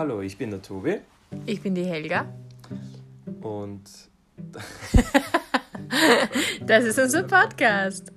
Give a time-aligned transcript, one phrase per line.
[0.00, 0.98] Hallo, ich bin der Tobi
[1.44, 2.32] Ich bin die Helga.
[3.42, 3.82] und
[6.66, 8.10] Das ist unser Podcast.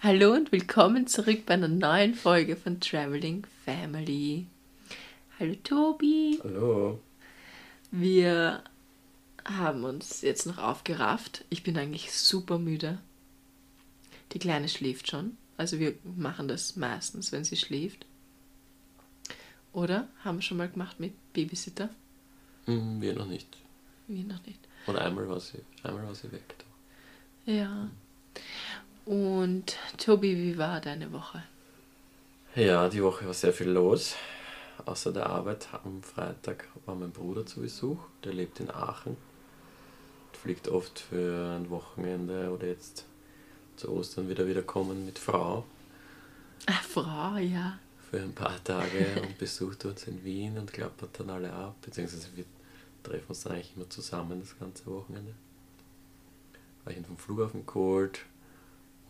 [0.00, 4.48] Hallo und willkommen zurück bei einer neuen Folge von Traveling Family.
[5.38, 6.40] Hallo Tobi.
[6.42, 6.98] hallo.
[7.92, 8.64] Wir
[9.44, 11.44] haben uns jetzt noch aufgerafft.
[11.48, 12.98] Ich bin eigentlich super müde.
[14.32, 15.36] Die Kleine schläft schon.
[15.60, 18.06] Also wir machen das meistens, wenn sie schläft.
[19.74, 20.08] Oder?
[20.24, 21.90] Haben wir schon mal gemacht mit Babysitter?
[22.64, 23.46] Hm, wir noch nicht.
[24.08, 24.58] Wir noch nicht.
[24.86, 26.54] Und einmal war sie, einmal war sie weg.
[27.44, 27.90] Ja.
[29.04, 31.42] Und Tobi, wie war deine Woche?
[32.54, 34.16] Ja, die Woche war sehr viel los.
[34.86, 37.98] Außer der Arbeit am Freitag war mein Bruder zu Besuch.
[38.24, 39.18] Der lebt in Aachen.
[40.32, 43.04] Fliegt oft für ein Wochenende oder jetzt
[43.80, 45.64] zu Ostern wieder wiederkommen mit Frau
[46.66, 47.78] Ah, Frau, ja.
[48.10, 51.76] für ein paar Tage und besucht uns in Wien und klappert dann alle ab.
[51.80, 52.44] Beziehungsweise wir
[53.02, 55.32] treffen uns dann eigentlich immer zusammen das ganze Wochenende.
[56.84, 58.20] War ich ihn vom Flughafen geholt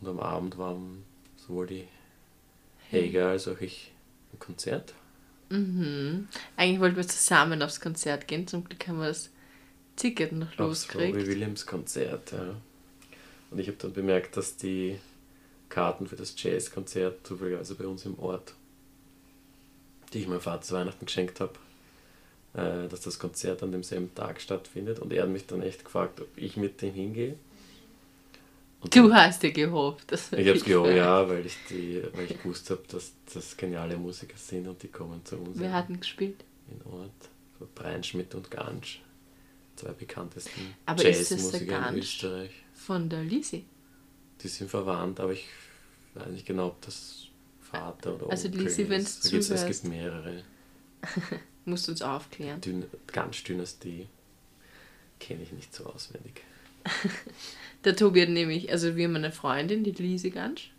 [0.00, 1.02] und am Abend waren
[1.36, 1.88] sowohl die
[2.88, 3.92] Helga als auch ich
[4.32, 4.94] im Konzert.
[5.48, 6.28] Mhm.
[6.56, 8.46] Eigentlich wollten wir zusammen aufs Konzert gehen.
[8.46, 9.30] Zum Glück haben wir das
[9.96, 11.26] Ticket noch Aufs Robbie losgekriegt.
[11.26, 12.30] Williams Konzert.
[12.32, 12.54] Ja.
[13.50, 14.98] Und ich habe dann bemerkt, dass die
[15.68, 18.54] Karten für das Jazzkonzert zufälligerweise bei uns im Ort,
[20.12, 21.52] die ich meinem Vater zu Weihnachten geschenkt habe,
[22.54, 24.98] äh, dass das Konzert an demselben Tag stattfindet.
[24.98, 27.36] Und er hat mich dann echt gefragt, ob ich mit dem hingehe.
[28.80, 30.10] Und Du hast dir gehofft.
[30.10, 33.56] Das ich habe es gehört, ja, weil ich, die, weil ich gewusst habe, dass das
[33.56, 36.42] geniale Musiker sind und die kommen zu uns Wir in, hatten gespielt.
[36.70, 37.10] in Ort.
[37.58, 39.02] So Breinschmidt und Gansch,
[39.76, 41.98] zwei bekanntesten Jazzmusiker in?
[41.98, 42.52] Österreich.
[42.86, 43.64] Von der Lisi.
[44.42, 45.46] Die sind verwandt, aber ich
[46.14, 47.26] weiß nicht genau, ob das
[47.60, 48.88] Vater oder Also Onkel Lisi, ist.
[48.88, 49.66] gibt's- Es zuhörst.
[49.66, 50.42] gibt mehrere.
[51.66, 52.60] Musst uns aufklären.
[52.60, 54.06] Dyn ganz Dynastie
[55.18, 56.42] kenne ich nicht so auswendig.
[57.84, 60.72] Der Tobi hat nämlich, also wir haben eine Freundin, die Lisi Gansch.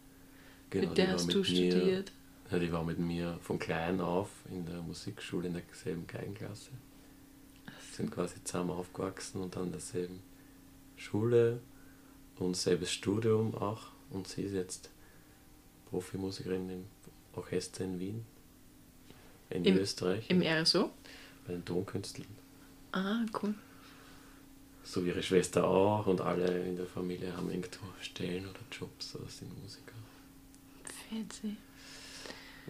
[0.71, 2.11] Genau, mit der hast du mir- studiert.
[2.49, 6.71] Ja, die war mit mir von klein auf in der Musikschule in derselben Geigenklasse.
[7.95, 10.19] Sind quasi zusammen aufgewachsen und dann in derselben
[10.97, 11.59] Schule
[12.39, 13.87] und selbes Studium auch.
[14.09, 14.89] Und sie ist jetzt
[15.89, 16.83] Profimusikerin im
[17.35, 18.25] Orchester in Wien,
[19.49, 20.89] in Im- Österreich, Im RSO.
[21.45, 22.27] bei den Tonkünstlern.
[22.91, 23.53] Ah, cool.
[24.83, 29.15] So wie ihre Schwester auch und alle in der Familie haben irgendwo Stellen oder Jobs
[29.15, 29.93] oder sind Musiker.
[31.09, 31.55] Fancy.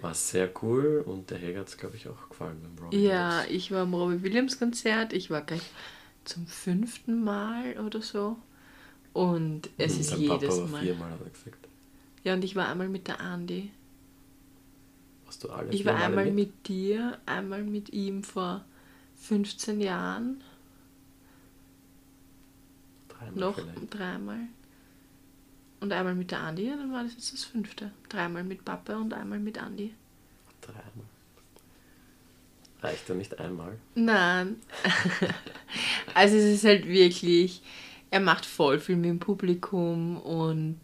[0.01, 3.39] War sehr cool und der Helga hat es, glaube ich, auch gefallen beim Robbie Ja,
[3.43, 3.51] Williams.
[3.51, 5.13] ich war am Robbie Williams Konzert.
[5.13, 5.61] Ich war gleich
[6.25, 8.37] zum fünften Mal oder so.
[9.13, 10.81] Und es ist Dein jedes Papa war Mal.
[10.83, 11.67] viermal, hat er gesagt.
[12.23, 13.71] Ja, und ich war einmal mit der Andi.
[15.25, 18.63] Hast du alle Ich war einmal mit dir, einmal mit ihm vor
[19.21, 20.41] 15 Jahren,
[23.09, 23.93] Dreimal noch vielleicht.
[23.99, 24.39] dreimal.
[25.79, 27.91] Und einmal mit der Andi, ja, dann war das jetzt das fünfte.
[28.09, 29.93] Dreimal mit Papa und einmal mit Andi.
[30.61, 30.83] Dreimal.
[32.81, 33.77] Reicht ja nicht einmal.
[33.95, 34.57] Nein.
[36.13, 37.61] also es ist halt wirklich,
[38.11, 40.79] er macht voll viel mit dem Publikum und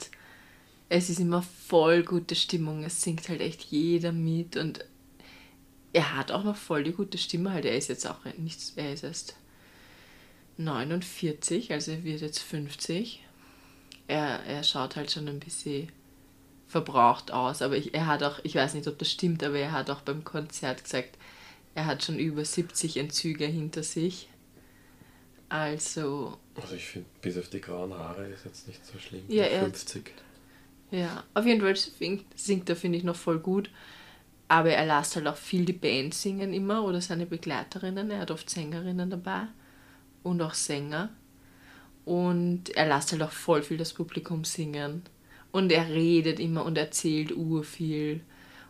[0.90, 2.84] es ist immer voll gute Stimmung.
[2.84, 4.86] Es singt halt echt jeder mit und
[5.92, 7.52] er hat auch noch voll die gute Stimme.
[7.52, 9.36] Halt, er ist jetzt auch nicht, er ist erst
[10.58, 13.24] 49, also er wird jetzt 50.
[14.08, 15.92] Er, er schaut halt schon ein bisschen
[16.66, 19.74] verbraucht aus, aber ich, er hat auch, ich weiß nicht, ob das stimmt, aber er
[19.74, 21.18] hat auch beim Konzert gesagt,
[21.76, 24.30] er hat schon über 70 Entzüge hinter sich.
[25.50, 29.23] Also, Also ich finde, bis auf die grauen Haare ist jetzt nicht so schlimm.
[29.28, 30.12] Ja, Mit er- 50.
[30.91, 33.69] ja, auf jeden Fall singt, singt er, finde ich, noch voll gut.
[34.50, 38.09] Aber er lässt halt auch viel die Band singen immer oder seine Begleiterinnen.
[38.12, 39.47] Er hat oft Sängerinnen dabei
[40.23, 41.09] und auch Sänger.
[42.05, 45.03] Und er lässt halt auch voll viel das Publikum singen.
[45.52, 48.22] Und er redet immer und erzählt urviel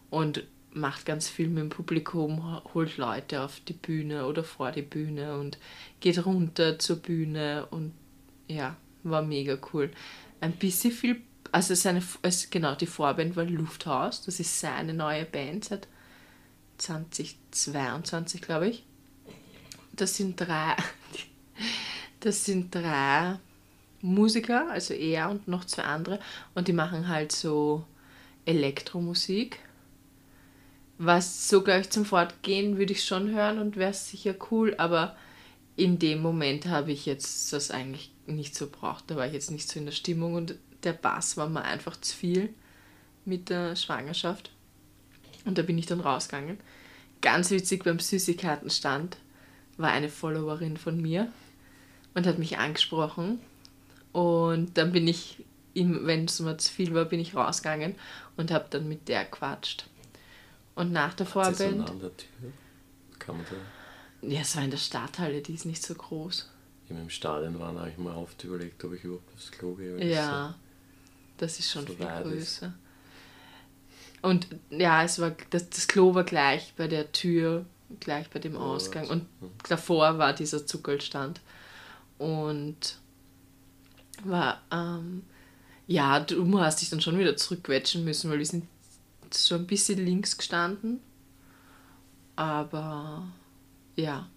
[0.09, 0.43] und
[0.77, 5.37] macht ganz viel mit dem Publikum, holt Leute auf die Bühne oder vor die Bühne
[5.37, 5.57] und
[5.99, 7.93] geht runter zur Bühne und
[8.47, 9.91] ja, war mega cool.
[10.39, 11.21] Ein bisschen viel,
[11.51, 15.87] also seine, also genau, die Vorband war Lufthaus, das ist seine neue Band seit
[16.77, 18.83] 2022, glaube ich.
[19.93, 20.75] Das sind drei,
[22.19, 23.39] das sind drei
[24.01, 26.19] Musiker, also er und noch zwei andere,
[26.53, 27.83] und die machen halt so
[28.45, 29.59] Elektromusik.
[30.97, 35.15] Was so gleich zum Fortgehen würde ich schon hören und wäre sicher cool, aber
[35.75, 39.09] in dem Moment habe ich jetzt das eigentlich nicht so braucht.
[39.11, 41.99] Da war ich jetzt nicht so in der Stimmung und der Bass war mir einfach
[42.01, 42.53] zu viel.
[43.25, 44.51] mit der Schwangerschaft.
[45.45, 46.59] Und da bin ich dann rausgegangen.
[47.21, 49.17] Ganz witzig beim Süßigkeitenstand
[49.77, 51.31] war eine Followerin von mir
[52.13, 53.39] und hat mich angesprochen.
[54.13, 55.43] Und dann bin ich,
[55.73, 57.95] wenn es mir zu viel war, bin ich rausgegangen
[58.37, 59.85] und habe dann mit der quatscht.
[60.77, 61.77] Und nach der sie so Vorband.
[61.79, 62.51] nah an der Tür?
[63.19, 64.27] Kann man da...
[64.27, 66.49] Ja, es war in der Stadthalle, die ist nicht so groß.
[66.89, 69.93] Im im Stadion waren, habe ich mir oft überlegt, ob ich überhaupt aufs Klo gehe.
[69.93, 70.55] weil das Ja,
[71.37, 72.59] das ist schon so viel weit ist.
[72.61, 72.73] größer.
[74.21, 77.65] Und ja, es war das, das Klo war gleich bei der Tür,
[77.99, 79.05] gleich bei dem Oh, Ausgang.
[79.05, 79.11] so.
[79.13, 79.27] Und
[79.69, 81.41] davor war dieser Zuckelstand.
[82.17, 82.97] Und
[84.23, 85.23] war, ähm,
[85.85, 88.67] ja, du hast dich dann schon wieder zurückquetschen müssen, weil wir sind
[89.33, 90.99] so ein bisschen links gestanden.
[92.35, 93.27] Aber
[93.95, 94.29] ja,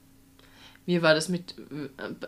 [0.87, 1.55] mir war das mit.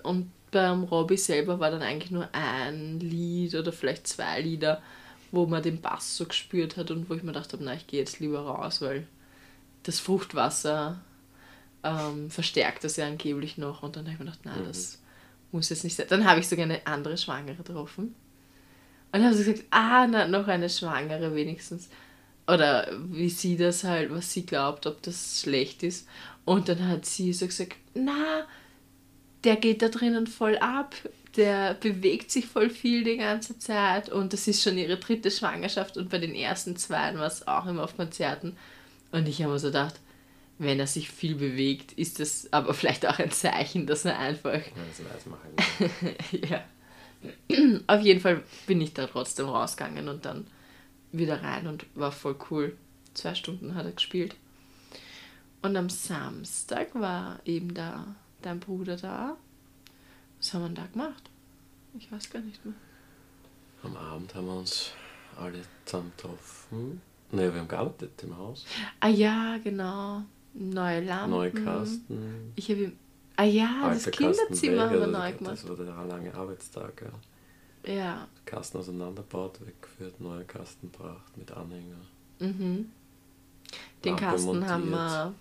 [0.02, 4.82] Und beim Robby selber war dann eigentlich nur ein Lied oder vielleicht zwei Lieder,
[5.30, 7.86] wo man den Bass so gespürt hat und wo ich mir gedacht habe, na, ich
[7.86, 9.06] gehe jetzt lieber raus, weil
[9.84, 11.00] das Fruchtwasser
[11.82, 13.82] ähm, verstärkt das ja angeblich noch.
[13.82, 14.66] Und dann habe ich mir gedacht, nein, Mhm.
[14.68, 14.98] das
[15.52, 16.06] muss jetzt nicht sein.
[16.10, 18.04] Dann habe ich sogar eine andere Schwangere getroffen.
[18.08, 18.14] Und
[19.20, 21.88] dann haben sie gesagt, ah, na, noch eine Schwangere wenigstens.
[22.46, 26.08] Oder wie sie das halt, was sie glaubt, ob das schlecht ist.
[26.44, 28.46] Und dann hat sie so gesagt, na,
[29.44, 30.94] der geht da drinnen voll ab,
[31.36, 35.96] der bewegt sich voll viel die ganze Zeit und das ist schon ihre dritte Schwangerschaft
[35.96, 38.56] und bei den ersten zwei war es auch immer auf Konzerten.
[39.12, 40.00] Und ich habe mir so gedacht,
[40.58, 44.54] wenn er sich viel bewegt, ist das aber vielleicht auch ein Zeichen, dass er einfach
[44.54, 45.26] Ja, das
[45.80, 46.64] halt ja.
[47.86, 50.46] Auf jeden Fall bin ich da trotzdem rausgegangen und dann
[51.12, 52.76] wieder rein und war voll cool.
[53.14, 54.34] Zwei Stunden hat er gespielt.
[55.60, 58.06] Und am Samstag war eben da
[58.40, 59.36] dein Bruder da.
[60.38, 61.30] Was haben wir da gemacht?
[61.96, 62.74] Ich weiß gar nicht mehr.
[63.82, 64.92] Am Abend haben wir uns
[65.38, 67.00] alle zusammen getroffen.
[67.30, 68.66] Ne, wir haben gearbeitet im Haus.
[69.00, 70.22] Ah ja, genau.
[70.54, 71.30] Neue Lampen.
[71.30, 72.52] Neue Kasten.
[72.56, 72.98] Ich habe ihm.
[73.36, 75.52] Ah ja, das alte Kinderzimmer haben wir also neu gemacht.
[75.52, 77.02] Das war der lange Arbeitstag.
[77.02, 77.12] Ja.
[77.84, 78.28] Ja.
[78.44, 81.96] Kasten auseinandergebaut, weggeführt, neue Kasten gebracht mit Anhänger.
[82.38, 82.90] Mhm.
[84.04, 85.00] Den Lampe Kasten haben montiert.
[85.10, 85.34] wir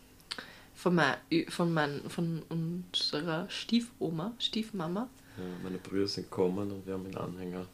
[0.75, 1.17] von, mein,
[1.49, 5.07] von, mein, von unserer Stiefoma, Stiefmama.
[5.38, 7.65] Ja, meine Brüder sind gekommen und wir haben den Anhänger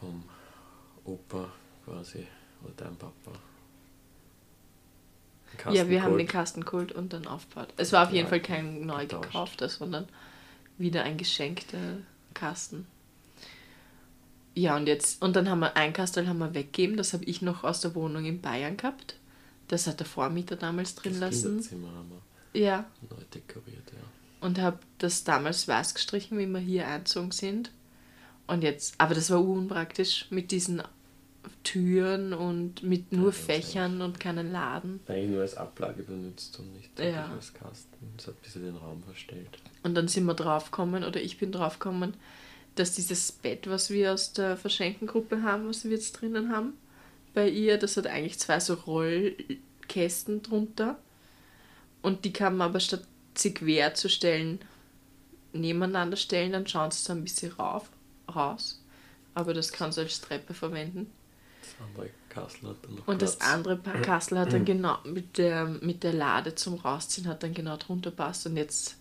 [0.00, 0.22] vom
[1.04, 1.50] Opa
[1.84, 2.26] quasi,
[2.62, 3.32] oder dein Papa.
[5.72, 7.68] ja, wir haben den Kasten geholt und dann aufgebaut.
[7.76, 9.26] Es war auf jeden Ja, Fall kein neu getauscht.
[9.26, 10.08] gekaufter, sondern
[10.78, 11.98] wieder ein geschenkter
[12.36, 12.86] Kasten.
[14.54, 17.42] Ja, und jetzt, und dann haben wir ein Kastel haben wir weggegeben, das habe ich
[17.42, 19.16] noch aus der Wohnung in Bayern gehabt.
[19.68, 21.48] Das hat der Vormieter damals drin das lassen.
[21.60, 22.10] Kinderzimmer haben
[22.52, 24.46] wir Ja, neu dekoriert, ja.
[24.46, 27.70] und habe das damals weiß gestrichen, wie wir hier einzogen sind.
[28.46, 30.80] Und jetzt, aber das war unpraktisch mit diesen
[31.64, 35.00] Türen und mit nur Ja, Fächern und keinen Laden.
[35.08, 37.26] Eigentlich nur als Ablage benutzt und nicht Ja.
[37.26, 38.14] als Kasten.
[38.16, 39.58] Das hat ein bisschen den Raum verstellt.
[39.86, 42.14] Und dann sind wir draufgekommen, oder ich bin draufgekommen,
[42.74, 46.74] dass dieses Bett, was wir aus der Verschenkengruppe haben, was wir jetzt drinnen haben,
[47.34, 50.98] bei ihr, das hat eigentlich zwei so Rollkästen drunter.
[52.02, 53.04] Und die kann man aber statt
[53.34, 54.60] sie quer zu stellen,
[55.52, 57.88] nebeneinander stellen, dann schauen sie so ein bisschen rauf,
[58.34, 58.82] raus.
[59.34, 61.10] Aber das kannst du als Treppe verwenden.
[61.62, 63.50] Das andere Kassel hat dann noch Und das Platz.
[63.52, 67.54] andere Pa- Kastel hat dann genau mit der, mit der Lade zum Rausziehen hat dann
[67.54, 68.46] genau drunter passt.
[68.46, 68.96] Und jetzt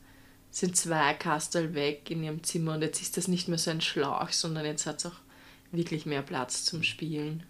[0.55, 3.81] sind zwei Kastel weg in ihrem Zimmer und jetzt ist das nicht mehr so ein
[3.81, 5.17] Schlauch, sondern jetzt hat es auch
[5.73, 7.43] wirklich mehr Platz zum Spielen.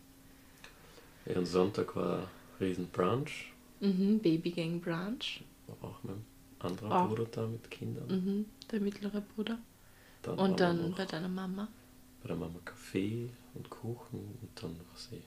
[1.28, 2.28] Ja, und Sonntag war
[2.60, 3.54] riesen Brunch.
[3.80, 5.44] Mhm, Babygang Brunch.
[5.68, 6.26] War auch mein
[6.58, 7.10] anderer Auch.
[7.10, 8.08] Bruder da mit Kindern.
[8.08, 9.60] Mhm, der mittlere Bruder.
[10.24, 11.68] Dann Und dann bei deiner Mama.
[12.24, 15.22] bei der Mama Kaffee und Kuchen und dann was eh.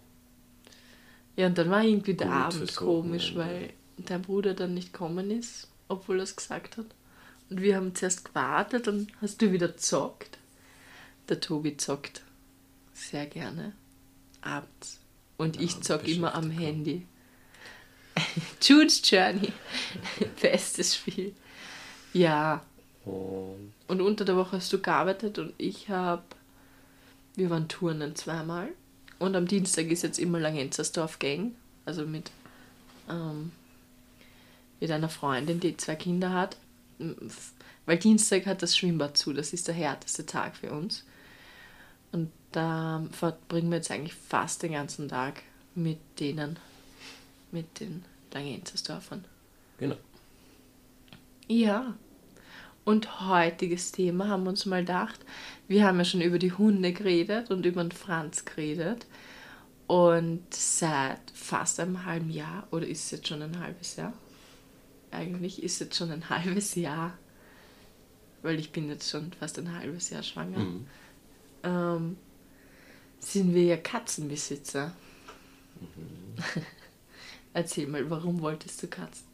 [1.41, 5.69] Ja, und dann war irgendwie der Abend komisch, weil dein Bruder dann nicht gekommen ist,
[5.87, 6.87] obwohl er es gesagt hat.
[7.51, 10.39] Und wir haben zuerst gewartet und hast du wieder zockt.
[11.29, 12.23] Der Tobi zockt
[12.95, 13.73] sehr gerne
[14.41, 14.99] abends.
[15.37, 16.75] Und Ja, ich zock immer am Beschäftigung.
[16.75, 17.07] Handy.
[18.63, 19.53] Jude's Journey.
[20.41, 21.35] Bestes Spiel.
[22.13, 22.65] Ja,
[23.05, 26.23] Und und unter der Woche hast du gearbeitet und ich habe.
[27.37, 28.69] Wir waren turnen zweimal.
[29.19, 31.55] Und am Dienstag ist jetzt immer Langenzersdorf Gang.
[31.85, 32.31] Also mit,
[33.09, 33.53] ähm,
[34.81, 36.57] mit einer Freundin, die zwei Kinder hat.
[37.87, 39.33] Weil Dienstag hat das Schwimmbad zu.
[39.33, 41.05] Das ist der härteste Tag für uns.
[42.13, 45.43] Und da verbringen wir jetzt eigentlich fast den ganzen Tag
[45.75, 46.59] mit denen.
[47.51, 49.25] Mit den Langenzersdorfern.
[49.79, 49.97] genau.
[51.47, 51.95] Ja.
[52.85, 55.21] Und heutiges Thema haben wir uns mal gedacht,
[55.67, 59.07] wir haben ja schon über die Hunde geredet und über den Franz geredet.
[59.87, 64.13] Und seit fast einem halben Jahr, oder ist es jetzt schon ein halbes Jahr?
[65.11, 67.17] Eigentlich ist jetzt schon ein halbes Jahr,
[68.43, 70.87] weil ich bin jetzt schon fast ein halbes Jahr schwanger, Mhm.
[71.65, 72.17] ähm,
[73.21, 74.95] sind wir ja Katzenbesitzer.
[77.53, 79.27] Erzähl mal, warum wolltest du Katzen?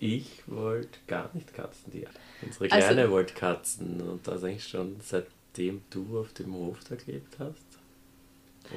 [0.00, 1.92] Ich wollte gar nicht Katzen.
[1.92, 2.06] Die,
[2.42, 4.00] unsere Also- Kleine wollte Katzen.
[4.00, 7.62] Und das eigentlich schon seitdem du auf dem Hof da gelebt hast.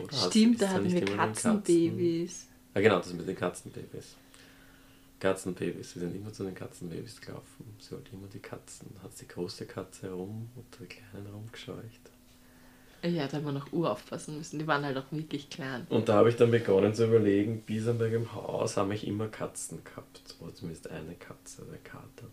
[0.04, 2.48] Oder hast- Stimmt, ist da hatten wir Katzenbabys.
[2.76, 4.16] Ja, genau, das mit den Katzenbabys.
[5.20, 7.76] Katzenbabys, wir sind immer zu den Katzenbabys gelaufen.
[7.80, 8.88] Sie wollte immer die Katzen.
[9.02, 12.12] Hat die große Katze herum und die kleinen rumgescheucht.
[13.04, 14.60] Ja, da haben wir noch Uhr aufpassen müssen.
[14.60, 15.86] Die waren halt auch wirklich klein.
[15.90, 19.84] Und da habe ich dann begonnen zu überlegen, Biesenberg im Haus haben ich immer Katzen
[19.84, 20.36] gehabt.
[20.40, 22.28] Oder zumindest eine Katze, der Kater.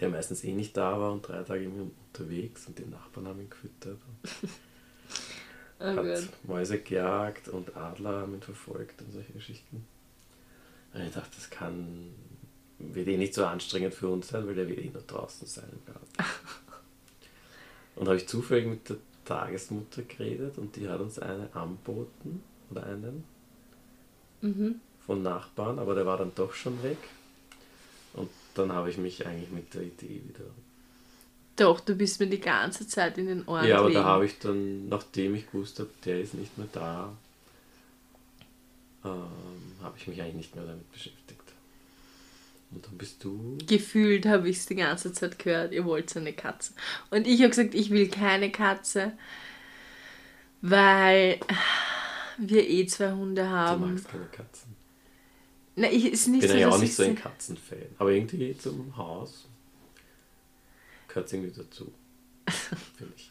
[0.00, 3.40] Der meistens eh nicht da war und drei Tage immer unterwegs und die Nachbarn haben
[3.40, 3.98] ihn gefüttert.
[5.78, 6.28] Oh hat Gott.
[6.44, 9.86] Mäuse gejagt und Adler haben ihn verfolgt und solche Geschichten.
[10.96, 11.86] Und ich dachte, das kann,
[12.78, 15.64] wird eh nicht so anstrengend für uns sein, weil der wird eh nur draußen sein
[15.72, 16.06] im Garten.
[17.96, 22.84] und habe ich zufällig mit der Tagesmutter geredet und die hat uns eine anboten oder
[22.86, 23.24] einen
[24.42, 24.80] Mhm.
[25.06, 26.98] von Nachbarn, aber der war dann doch schon weg.
[28.12, 30.44] Und dann habe ich mich eigentlich mit der Idee wieder.
[31.56, 34.04] Doch, du bist mir die ganze Zeit in den Ohren ja, aber da gelegen.
[34.04, 37.12] habe ich dann, nachdem ich gewusst habe, der ist nicht mehr da,
[39.06, 41.22] ähm, habe ich mich eigentlich nicht mehr damit beschäftigt.
[42.72, 43.56] Und dann bist du.
[43.66, 46.72] Gefühlt habe ich es die ganze Zeit gehört, ihr wollt eine Katze.
[47.10, 49.12] Und ich habe gesagt, ich will keine Katze,
[50.60, 51.38] weil
[52.38, 53.90] wir eh zwei Hunde Du haben.
[53.92, 54.74] magst keine Katzen.
[55.76, 57.78] Na, ich ist Ich nicht bin so, ja auch nicht ich so ein Katzenfan.
[57.98, 59.46] Aber irgendwie zum Haus
[61.08, 61.92] gehört es irgendwie dazu.
[62.96, 63.30] Finde ich.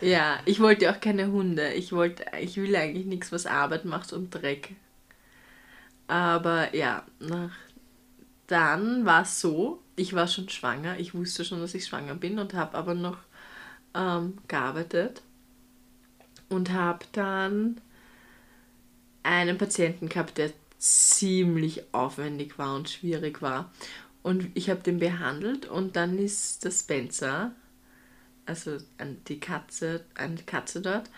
[0.00, 1.72] Ja, ich wollte auch keine Hunde.
[1.74, 4.74] Ich wollte, ich will eigentlich nichts, was Arbeit macht und Dreck.
[6.06, 7.52] Aber ja, nach,
[8.46, 10.98] dann war es so, ich war schon schwanger.
[10.98, 13.18] Ich wusste schon, dass ich schwanger bin und habe aber noch
[13.94, 15.22] ähm, gearbeitet
[16.48, 17.80] und habe dann
[19.22, 23.70] einen Patienten gehabt, der ziemlich aufwendig war und schwierig war.
[24.22, 27.52] Und ich habe den behandelt und dann ist der Spencer,
[28.46, 31.10] also an die Katze, eine Katze dort,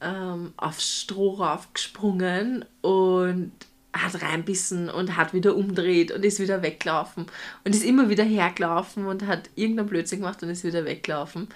[0.00, 3.52] ähm, aufs Stroh raufgesprungen und
[3.92, 7.26] hat reinbissen und hat wieder umdreht und ist wieder weggelaufen
[7.64, 11.48] und ist immer wieder hergelaufen und hat irgendeinen Blödsinn gemacht und ist wieder weggelaufen.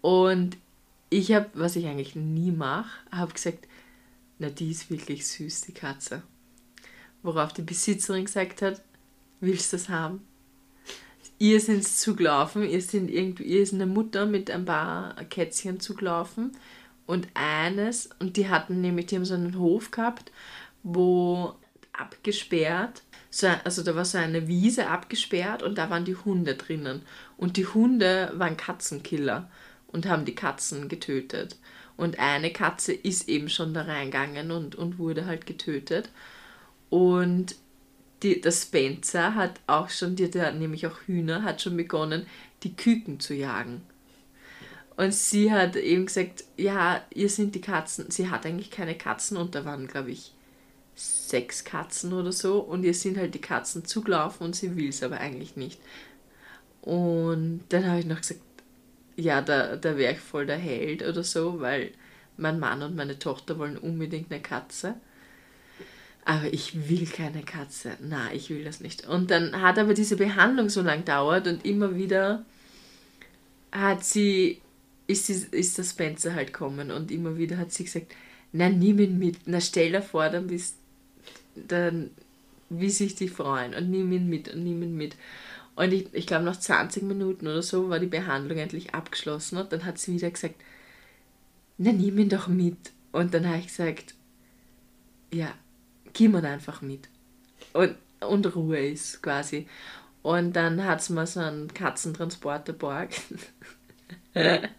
[0.00, 0.56] Und
[1.10, 3.68] ich habe, was ich eigentlich nie mache, habe gesagt,
[4.38, 6.22] na die ist wirklich süß, die Katze.
[7.22, 8.82] Worauf die Besitzerin gesagt hat,
[9.40, 10.26] willst du das haben?
[11.42, 16.52] Ihr sind zugelaufen, ihr sind irgendwie, ihr ist eine Mutter mit ein paar Kätzchen zugelaufen
[17.04, 20.30] und eines, und die hatten nämlich, die haben so einen Hof gehabt,
[20.84, 21.56] wo
[21.92, 27.02] abgesperrt, so, also da war so eine Wiese abgesperrt und da waren die Hunde drinnen.
[27.36, 29.50] Und die Hunde waren Katzenkiller
[29.88, 31.56] und haben die Katzen getötet.
[31.96, 36.08] Und eine Katze ist eben schon da reingegangen und, und wurde halt getötet.
[36.88, 37.56] Und
[38.22, 42.26] die, der Spencer hat auch schon, hat ja nämlich auch Hühner, hat schon begonnen,
[42.62, 43.82] die Küken zu jagen.
[44.96, 48.10] Und sie hat eben gesagt, ja, ihr sind die Katzen.
[48.10, 50.32] Sie hat eigentlich keine Katzen und da waren, glaube ich,
[50.94, 52.60] sechs Katzen oder so.
[52.60, 55.80] Und ihr sind halt die Katzen zugelaufen und sie will es aber eigentlich nicht.
[56.82, 58.40] Und dann habe ich noch gesagt,
[59.16, 61.92] ja, da, da wäre ich voll der Held oder so, weil
[62.36, 64.94] mein Mann und meine Tochter wollen unbedingt eine Katze.
[66.24, 67.96] Aber ich will keine Katze.
[68.00, 69.06] Na, ich will das nicht.
[69.06, 72.44] Und dann hat aber diese Behandlung so lang gedauert und immer wieder
[73.72, 74.60] hat sie,
[75.06, 78.14] ist, sie, ist der Spencer halt kommen und immer wieder hat sie gesagt,
[78.52, 79.38] na, nimm ihn mit.
[79.46, 80.76] Na, stell dir vor, dann bist,
[81.56, 82.10] dann,
[82.68, 85.16] wie sich die freuen und nimm ihn mit und nimm ihn mit.
[85.74, 89.72] Und ich, ich glaube, nach 20 Minuten oder so war die Behandlung endlich abgeschlossen und
[89.72, 90.56] dann hat sie wieder gesagt,
[91.78, 92.76] na, nimm ihn doch mit.
[93.10, 94.14] Und dann habe ich gesagt,
[95.32, 95.52] ja,
[96.20, 97.08] mir einfach mit.
[97.72, 99.66] Und, und Ruhe ist quasi.
[100.22, 103.20] Und dann hat sie mir so einen Katzentransporter borgt.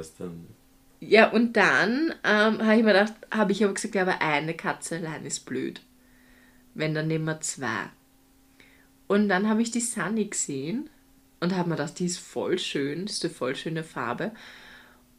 [0.00, 0.46] Ist dann.
[1.00, 4.54] Ja, und dann ähm, habe ich mir gedacht, habe ich aber gesagt, ja, aber eine
[4.54, 5.82] Katze allein ist blöd.
[6.74, 7.90] Wenn, dann nehmen wir zwei.
[9.06, 10.88] Und dann habe ich die Sunny gesehen
[11.40, 14.32] und habe mir gedacht, die ist voll schön, ist eine voll schöne Farbe.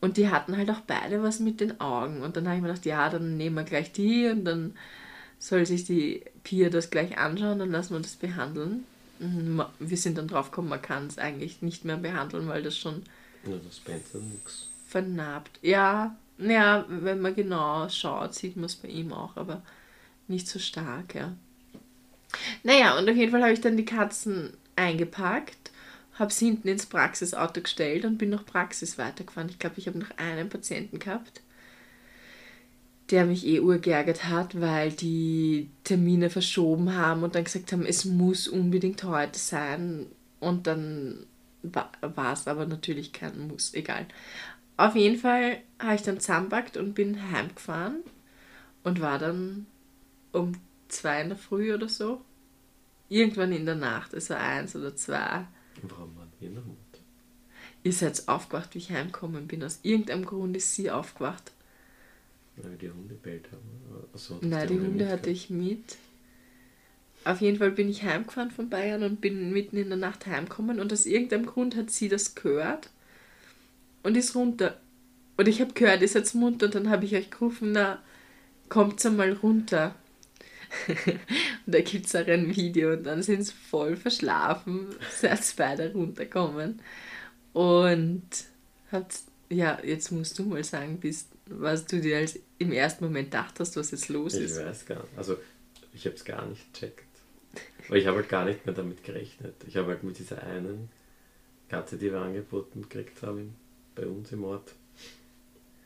[0.02, 2.22] Und die hatten halt auch beide was mit den Augen.
[2.22, 4.76] Und dann habe ich mir gedacht, ja, dann nehmen wir gleich die und dann
[5.40, 8.86] soll sich die Pia das gleich anschauen, dann lassen wir das behandeln.
[9.20, 12.78] Mhm, Wir sind dann drauf gekommen, man kann es eigentlich nicht mehr behandeln, weil das
[12.78, 13.04] schon
[13.44, 13.82] Ja, das
[14.14, 14.68] nix.
[14.88, 15.60] vernarbt.
[15.62, 19.64] Ja, Ja, wenn man genau schaut, sieht man es bei ihm auch, aber
[20.28, 21.36] nicht so stark, ja.
[22.64, 25.72] Naja, und auf jeden Fall habe ich dann die Katzen eingepackt,
[26.16, 29.50] habe sie hinten ins Praxisauto gestellt und bin noch Praxis weitergefahren.
[29.50, 31.42] Ich glaube, ich habe noch einen Patienten gehabt,
[33.10, 38.06] der mich eh urgeärgert hat, weil die Termine verschoben haben und dann gesagt haben, es
[38.06, 40.08] muss unbedingt heute sein.
[40.40, 41.26] Und dann
[41.64, 44.06] war es aber natürlich kein Muss, egal.
[44.76, 48.04] Auf jeden Fall habe ich dann zusammenpackt und bin heimgefahren
[48.84, 49.66] und war dann
[50.32, 50.54] um
[50.88, 52.22] zwei in der Früh oder so.
[53.10, 55.48] Irgendwann in der Nacht, also eins oder zwei.
[55.82, 56.78] Warum waren wir noch Mut?
[57.84, 59.64] Ihr seid aufgewacht, wie ich heimgekommen bin.
[59.64, 61.54] Aus irgendeinem Grund ist sie aufgewacht.
[62.58, 64.08] Weil die Hunde bellt haben.
[64.14, 65.98] Achso, Nein, die, die Hunde hatte ich mit.
[67.24, 70.80] Auf jeden Fall bin ich heimgefahren von Bayern und bin mitten in der Nacht heimgekommen
[70.80, 72.90] und aus irgendeinem Grund hat sie das gehört
[74.04, 74.80] und ist runter.
[75.36, 78.02] Und ich habe gehört, ist jetzt munter und dann habe ich euch gerufen, na,
[78.70, 79.94] kommt einmal runter.
[80.88, 81.20] und
[81.66, 84.88] da gibt es auch ein Video und dann sind sie voll verschlafen,
[85.22, 86.82] als beide runterkommen.
[87.54, 88.24] Und
[88.92, 93.34] habt, ja, jetzt musst du mal sagen, bist, was du dir als im ersten Moment
[93.34, 94.58] dachtest, was jetzt los ich ist.
[94.58, 95.18] Ich weiß gar nicht.
[95.18, 95.38] Also,
[95.94, 97.04] ich habe es gar nicht checkt.
[97.88, 99.56] Aber ich habe halt gar nicht mehr damit gerechnet.
[99.68, 100.90] Ich habe halt mit dieser einen
[101.70, 103.56] Katze, die wir angeboten gekriegt haben,
[103.96, 104.74] bei uns im Ort,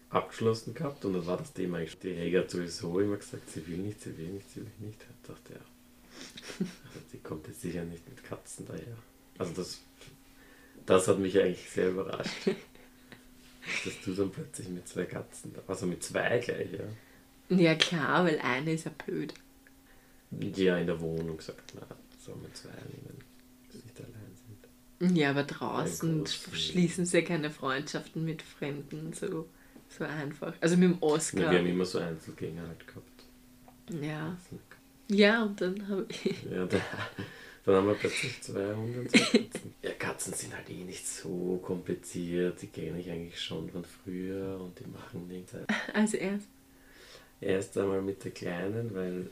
[0.10, 2.00] abgeschlossen gehabt und dann war das Thema eigentlich.
[2.00, 5.00] Die Jäger hat sowieso immer gesagt, sie will nicht, sie will nicht, sie will nicht.
[5.00, 5.60] Ich dachte, ja,
[6.60, 8.98] also die kommt jetzt sicher nicht mit Katzen daher.
[9.38, 9.80] Also das,
[10.86, 12.50] das hat mich eigentlich sehr überrascht.
[13.86, 17.56] Dass du dann plötzlich mit zwei Katzen, also mit zwei gleich, ja.
[17.56, 19.34] Ja klar, weil eine ist ja blöd.
[20.56, 21.84] Ja, in der Wohnung sagt man,
[22.18, 23.24] soll man zwei nehmen,
[23.74, 24.36] die nicht allein
[25.00, 25.18] sind.
[25.18, 29.48] Ja, aber draußen schließen sie ja keine Freundschaften mit Fremden, so.
[29.98, 30.53] So einfach.
[30.62, 31.42] Also mit dem Oscar.
[31.42, 33.25] Ja, wir haben immer so Einzelgänger halt gehabt.
[34.01, 34.38] Ja.
[35.10, 36.44] Ja, und dann habe ich.
[36.44, 36.79] Ja, da,
[37.66, 39.76] dann haben wir plötzlich zwei Hunde und zwei Katzen.
[39.82, 42.62] Ja, Katzen sind halt eh nicht so kompliziert.
[42.62, 45.54] Die kenne ich eigentlich schon von früher und die machen nichts.
[45.94, 46.48] Also erst.
[47.40, 49.30] Erst einmal mit der Kleinen, weil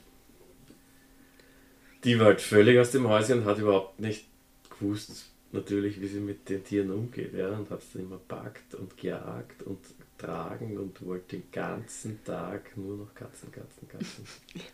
[2.04, 4.26] die war halt völlig aus dem Häuschen und hat überhaupt nicht
[4.68, 7.34] gewusst, natürlich, wie sie mit den Tieren umgeht.
[7.34, 9.78] Ja, und hat es dann immer packt und gejagt und
[10.18, 14.24] tragen und wollte den ganzen Tag nur noch Katzen, Katzen, Katzen.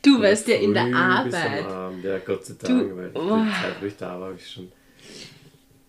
[0.00, 2.02] Du warst ja in der Arbeit.
[2.02, 3.44] Ja, Gott sei Dank, du, weil oh.
[3.44, 4.72] die Zeit, wo ich da war, habe ich schon.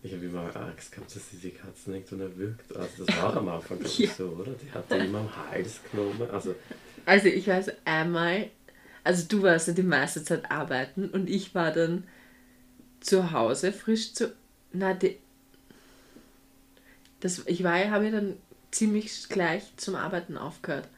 [0.02, 2.76] Ich habe immer Angst gehabt, dass sie die Katzen irgendwann erwürgt.
[2.76, 4.10] Also das war am Anfang ja.
[4.10, 4.52] so, oder?
[4.52, 6.28] Die hat die immer am Hals genommen.
[6.30, 6.54] Also,
[7.06, 8.50] also ich weiß einmal,
[9.02, 12.04] also du warst ja die meiste Zeit arbeiten und ich war dann
[13.00, 14.32] zu Hause frisch zu.
[14.72, 15.16] Na, die,
[17.20, 18.36] das, ich war, habe ja dann
[18.70, 20.88] ziemlich gleich zum Arbeiten aufgehört.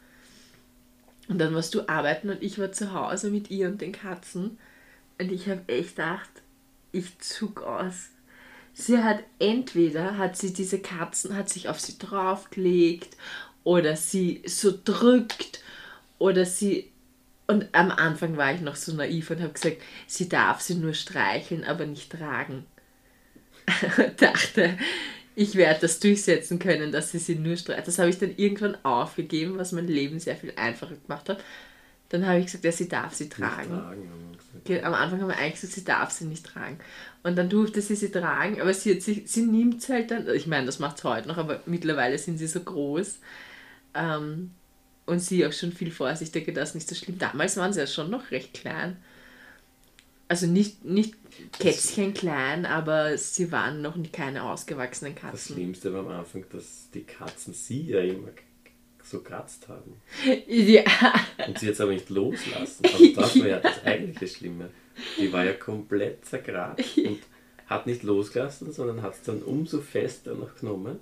[1.29, 4.59] Und dann warst du arbeiten und ich war zu Hause mit ihr und den Katzen.
[5.19, 6.31] Und ich habe echt gedacht,
[6.91, 8.11] ich zug aus.
[8.75, 13.17] Sie hat entweder hat sie diese Katzen, hat sich auf sie draufgelegt
[13.65, 15.63] oder sie so drückt
[16.19, 16.92] oder sie
[17.53, 20.95] und am Anfang war ich noch so naiv und habe gesagt, sie darf sie nur
[20.95, 22.65] streicheln, aber nicht tragen.
[24.17, 24.79] dachte,
[25.35, 27.87] ich werde das durchsetzen können, dass sie sie nur streitet.
[27.87, 31.43] Das habe ich dann irgendwann aufgegeben, was mein Leben sehr viel einfacher gemacht hat.
[32.09, 33.71] Dann habe ich gesagt, ja, sie darf sie tragen.
[33.71, 36.79] tragen Am Anfang haben wir eigentlich gesagt, sie darf sie nicht tragen.
[37.23, 40.47] Und dann durfte sie sie tragen, aber sie, sie, sie nimmt es halt dann, ich
[40.47, 43.19] meine, das macht es heute noch, aber mittlerweile sind sie so groß.
[43.95, 44.51] Ähm,
[45.07, 47.19] und sie auch schon viel vorsichtiger, das ist nicht so schlimm.
[47.19, 48.97] Damals waren sie ja schon noch recht klein.
[50.29, 51.15] Also nicht, nicht
[51.59, 55.33] Kätzchen klein, aber sie waren noch keine ausgewachsenen Katzen.
[55.33, 58.29] Das Schlimmste war am Anfang, dass die Katzen sie ja immer
[59.03, 60.01] so kratzt haben.
[60.47, 60.85] Ja.
[61.47, 62.85] Und sie jetzt aber nicht loslassen.
[62.85, 64.71] Also das war ja das eigentliche Schlimme.
[65.19, 67.19] Die war ja komplett zerkratzt und
[67.67, 71.01] hat nicht losgelassen, sondern hat es dann umso fester noch genommen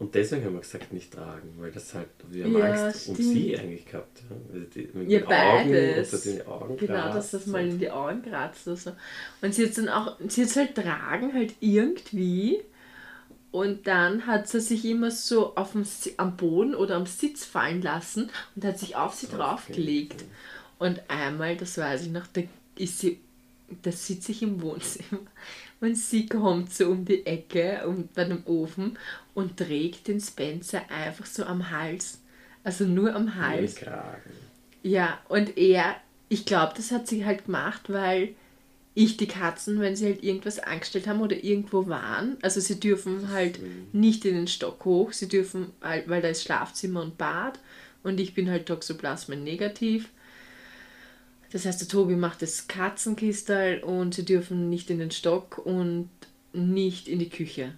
[0.00, 3.18] und deswegen haben wir gesagt, nicht tragen, weil das halt, wir haben ja, Angst stimmt.
[3.18, 4.22] um sie eigentlich gehabt.
[4.50, 6.14] Ja, die, mit ja beides.
[6.14, 8.92] Augen, den Augen genau, dass das mal in die Augen kratzt oder so.
[9.42, 12.62] Und sie jetzt dann auch, sie jetzt halt tragen halt irgendwie
[13.50, 15.84] und dann hat sie sich immer so auf dem,
[16.16, 20.24] am Boden oder am Sitz fallen lassen und hat sich auf sie draufgelegt.
[20.78, 22.40] Und einmal, das weiß ich noch, da
[22.76, 23.20] ist sie,
[23.82, 25.20] da sitze ich im Wohnzimmer
[25.80, 28.98] und sie kommt so um die Ecke um, bei dem Ofen
[29.34, 32.20] und trägt den Spencer einfach so am Hals.
[32.62, 33.76] Also nur am Hals.
[34.82, 35.96] Ja, und er,
[36.28, 38.34] ich glaube, das hat sie halt gemacht, weil
[38.94, 42.36] ich die Katzen, wenn sie halt irgendwas angestellt haben oder irgendwo waren.
[42.42, 43.60] Also sie dürfen halt
[43.94, 47.58] nicht in den Stock hoch, sie dürfen weil da ist Schlafzimmer und Bad
[48.02, 50.08] und ich bin halt Toxoplasma negativ.
[51.52, 56.08] Das heißt, der Tobi macht das Katzenkistel und sie dürfen nicht in den Stock und
[56.52, 57.72] nicht in die Küche.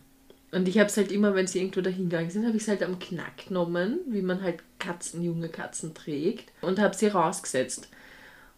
[0.51, 2.69] Und ich habe es halt immer, wenn sie irgendwo dahin gegangen sind, habe ich es
[2.69, 7.89] halt am Knack genommen, wie man halt Katzen, junge Katzen trägt und habe sie rausgesetzt.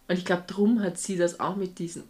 [0.07, 2.03] Und ich glaube, drum hat sie das auch mit diesen,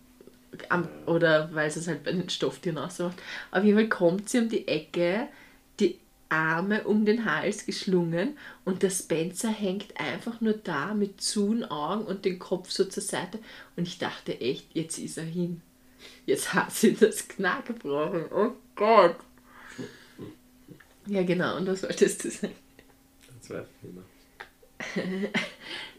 [1.06, 3.22] oder weil sie es halt bei den Stofftieren auch so macht.
[3.52, 5.28] Auf jeden Fall kommt sie um die Ecke,
[6.30, 12.06] Arme um den Hals geschlungen und der Spencer hängt einfach nur da mit zuen Augen
[12.06, 13.40] und den Kopf so zur Seite.
[13.76, 15.62] Und ich dachte echt, jetzt ist er hin.
[16.26, 18.26] Jetzt hat sie das Knack gebrochen.
[18.32, 19.18] Oh Gott.
[21.08, 22.56] Ja, genau, und was wolltest du sagen?
[23.40, 24.04] Das war immer.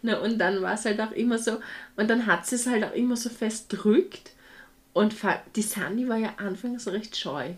[0.03, 1.61] Na, und dann war es halt auch immer so,
[1.97, 4.33] und dann hat sie es halt auch immer so fest drückt.
[4.93, 5.15] Und
[5.55, 7.53] die Sunny war ja anfangs recht scheu.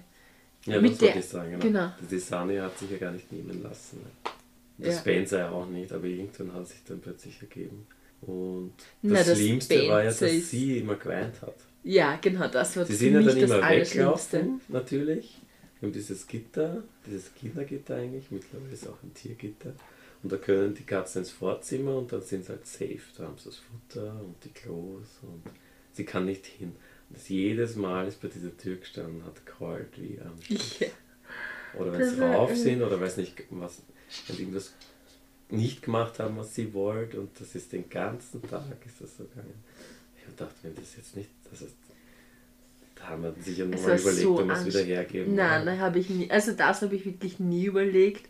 [0.67, 1.51] Ja, Mit das wollte ich sagen.
[1.53, 1.63] Genau.
[1.63, 1.93] genau.
[2.11, 4.01] Die Sani hat sich ja gar nicht nehmen lassen.
[4.77, 5.01] Das Ja.
[5.01, 7.87] Spencer ja auch nicht, aber irgendwann hat sich dann plötzlich ergeben.
[8.21, 11.55] Und Na, das das Schlimmste war ja, dass ist- sie immer geweint hat.
[11.85, 15.41] Ja, genau, das war Sie sind ja dann das immer weggelaufen, natürlich.
[15.81, 19.73] Wir haben dieses Gitter, dieses Kindergitter eigentlich, mittlerweile ist auch ein Tiergitter.
[20.25, 22.99] Und da können die Katzen ins Vorzimmer und dann sind sie halt safe.
[23.17, 25.43] Da haben sie das Futter und die Klos und
[25.93, 26.73] sie kann nicht hin.
[27.09, 30.81] Und das jedes Mal ist bei dieser Tür gestanden, hat geheult wie am Stich.
[31.75, 31.81] Ja.
[31.81, 33.83] Oder wenn Das sie rauf irgendwie- sind oder weiß nicht, was,
[34.27, 34.73] wenn sie irgendwas
[35.51, 39.25] nicht gemacht haben, was sie wollte und das ist den ganzen Tag ist das so
[39.25, 39.53] gegangen.
[40.17, 41.75] Ich habe gedacht, wenn das jetzt nicht, das ist,
[42.97, 45.35] da haben wir sicher nochmal überlegt, so ob wir es wieder hergeben.
[45.35, 46.31] Nein, nein, habe ich nie.
[46.31, 48.29] Also das habe ich wirklich nie überlegt.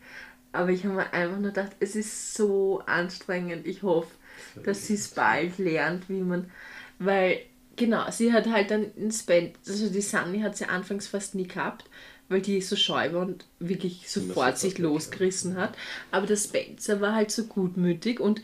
[0.50, 3.66] Aber ich habe mir einfach nur gedacht, es ist so anstrengend.
[3.66, 4.10] Ich hoffe,
[4.56, 6.50] war dass sie es bald lernt, wie man.
[6.98, 7.40] Weil,
[7.78, 11.46] genau, sie hat halt dann ins Bett, also die Sunny hat sie anfangs fast nie
[11.46, 11.84] gehabt,
[12.28, 15.74] weil die so scheu war und wirklich sofort sich losgerissen hat.
[16.10, 18.42] Aber der Spencer war halt so gutmütig und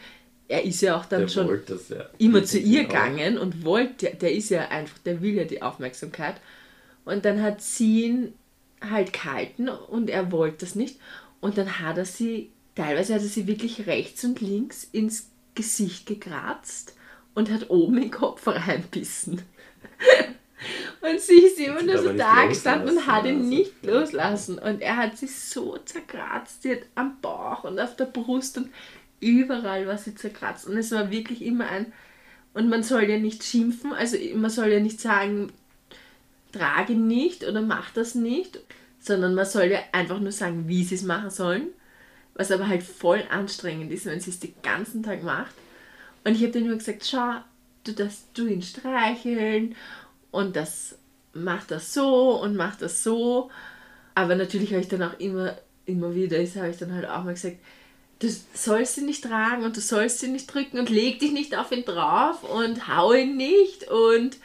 [0.48, 2.08] er ist ja auch dann Der schon das ja.
[2.18, 6.36] immer zu ihr gegangen und wollte, der ist ja einfach, der will ja die Aufmerksamkeit.
[7.04, 8.34] Und dann hat sie ihn
[8.80, 10.98] halt gehalten und er wollte das nicht.
[11.40, 16.06] Und dann hat er sie, teilweise hat er sie wirklich rechts und links ins Gesicht
[16.06, 16.93] gekratzt
[17.34, 19.42] und hat oben den Kopf reinbissen.
[21.00, 23.48] Und sie ist immer nur so da gestanden und hat ihn also.
[23.48, 24.58] nicht loslassen.
[24.58, 28.70] Und er hat sie so zerkratzt, hat am Bauch und auf der Brust und
[29.20, 30.66] überall war sie zerkratzt.
[30.66, 31.92] Und es war wirklich immer ein.
[32.54, 35.52] Und man soll ja nicht schimpfen, also man soll ja nicht sagen,
[36.52, 38.60] trage nicht oder mach das nicht,
[39.00, 41.68] sondern man soll ja einfach nur sagen, wie sie es machen sollen.
[42.34, 45.54] Was aber halt voll anstrengend ist, wenn sie es den ganzen Tag macht.
[46.24, 47.34] Und ich habe dann nur gesagt, schau,
[47.84, 49.76] du darfst du ihn streicheln
[50.30, 50.98] und das
[51.34, 53.50] macht das so und macht das so.
[54.14, 55.56] Aber natürlich habe ich dann auch immer,
[55.86, 57.58] immer wieder, habe ich dann halt auch mal gesagt,
[58.20, 61.56] du sollst ihn nicht tragen und du sollst ihn nicht drücken und leg dich nicht
[61.56, 64.38] auf ihn drauf und hau ihn nicht und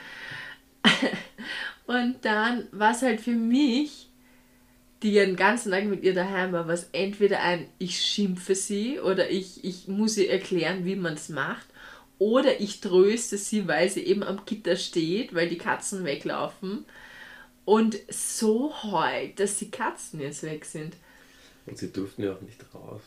[1.85, 4.07] und dann war es halt für mich,
[5.03, 9.29] die den ganzen Tag mit ihr daheim war, was entweder ein ich schimpfe sie oder
[9.29, 11.68] ich, ich muss ihr erklären, wie man es macht
[12.19, 16.85] oder ich tröste sie, weil sie eben am Gitter steht, weil die Katzen weglaufen
[17.65, 20.95] und so heult, dass die Katzen jetzt weg sind.
[21.65, 23.01] Und sie durften ja auch nicht raus.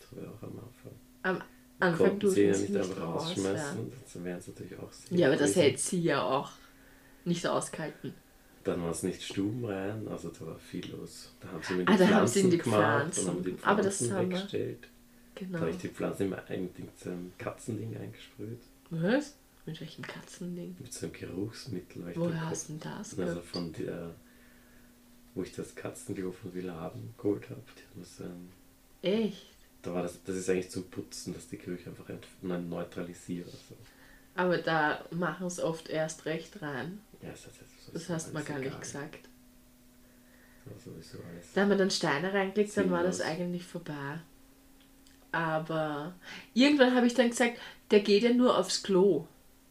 [0.00, 0.92] Das war ja auch am Anfang.
[1.22, 1.42] Am
[1.78, 3.78] Anfang Konnten sie durften ja nicht nicht einfach rausschmeißen.
[3.90, 3.96] Ja.
[4.14, 5.62] Dann wären sie natürlich auch sehr ja, aber das gewesen.
[5.62, 6.50] hätte sie ja auch
[7.24, 8.14] nicht ausgehalten.
[8.64, 11.32] Dann war es nicht Stuben rein, also da war viel los.
[11.40, 12.80] Da haben sie mir die Ah, da Pflanzen haben sie in die gemacht,
[13.14, 13.26] Pflanzen.
[13.26, 14.38] dann haben die Aber das Pflanzen haben wir.
[15.40, 15.54] Weggestellt.
[15.54, 15.60] Da Genau.
[15.60, 18.60] habe ich die Pflanzen immer ein mit so einem Katzending eingesprüht.
[18.90, 19.34] Was?
[19.66, 20.76] Mit welchem Katzending?
[20.78, 22.12] Mit so einem Geruchsmittel.
[22.16, 23.18] Woher hast du denn das?
[23.18, 24.14] Also von der,
[25.34, 27.60] wo ich das Katzenklo von Villaben geholt habe.
[27.76, 28.48] Die haben so ein,
[29.02, 29.46] Echt?
[29.82, 32.06] da war das, das ist eigentlich zum Putzen, dass die Gerüche einfach
[32.42, 33.46] nein, neutralisieren.
[33.50, 33.76] Also.
[34.34, 37.00] Aber da machen es oft erst recht rein.
[37.22, 38.80] Ja, das, das, das, Das hast du mir gar nicht egal.
[38.80, 39.28] gesagt.
[41.54, 44.20] Da haben wir dann Steine reingelegt, dann war das eigentlich vorbei.
[45.32, 46.14] Aber
[46.54, 47.58] irgendwann habe ich dann gesagt,
[47.90, 49.26] der geht ja nur aufs Klo,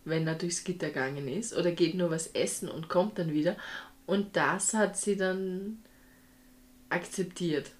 [0.05, 1.55] wenn er durchs Gitter gegangen ist.
[1.55, 3.57] Oder geht nur was essen und kommt dann wieder.
[4.05, 5.79] Und das hat sie dann
[6.89, 7.71] akzeptiert.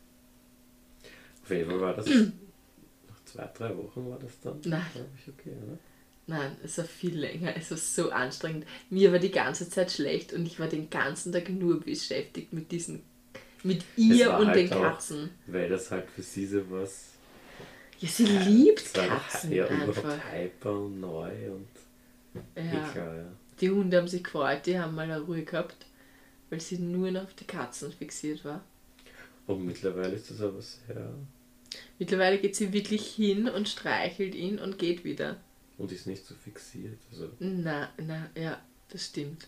[1.43, 2.05] Auf jeden Fall war das,
[3.07, 4.81] nach zwei, drei Wochen war das dann, Nein.
[4.93, 5.77] glaube ich, okay, oder?
[6.27, 8.67] Nein, es war viel länger, es war so anstrengend.
[8.91, 12.71] Mir war die ganze Zeit schlecht und ich war den ganzen Tag nur beschäftigt mit
[12.71, 13.01] diesen,
[13.63, 15.31] mit ihr und halt den auch- Katzen.
[15.47, 17.08] Weil das halt für sie so was
[17.99, 20.17] Ja, sie liebt das war Katzen ja einfach.
[20.33, 21.67] hyper und neu und
[22.55, 22.61] Ja.
[22.87, 23.31] eh klar, ja.
[23.59, 25.85] Die Hunde haben sich gefreut, die haben mal eine Ruhe gehabt,
[26.49, 28.63] weil sie nur noch auf die Katzen fixiert war.
[29.47, 31.13] Und mittlerweile ist das aber sehr.
[31.97, 35.37] Mittlerweile geht sie wirklich hin und streichelt ihn und geht wieder.
[35.77, 36.99] Und ist nicht so fixiert.
[37.11, 39.47] Also, Na, na, ja, das stimmt.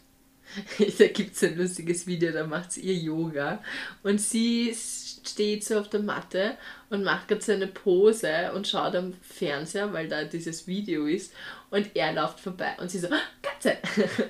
[0.99, 3.63] da gibt es ein lustiges Video, da macht sie ihr Yoga
[4.03, 6.57] und sie steht so auf der Matte
[6.89, 11.33] und macht gerade so eine Pose und schaut am Fernseher, weil da dieses Video ist
[11.69, 13.77] und er läuft vorbei und sie so, "Ah, Katze!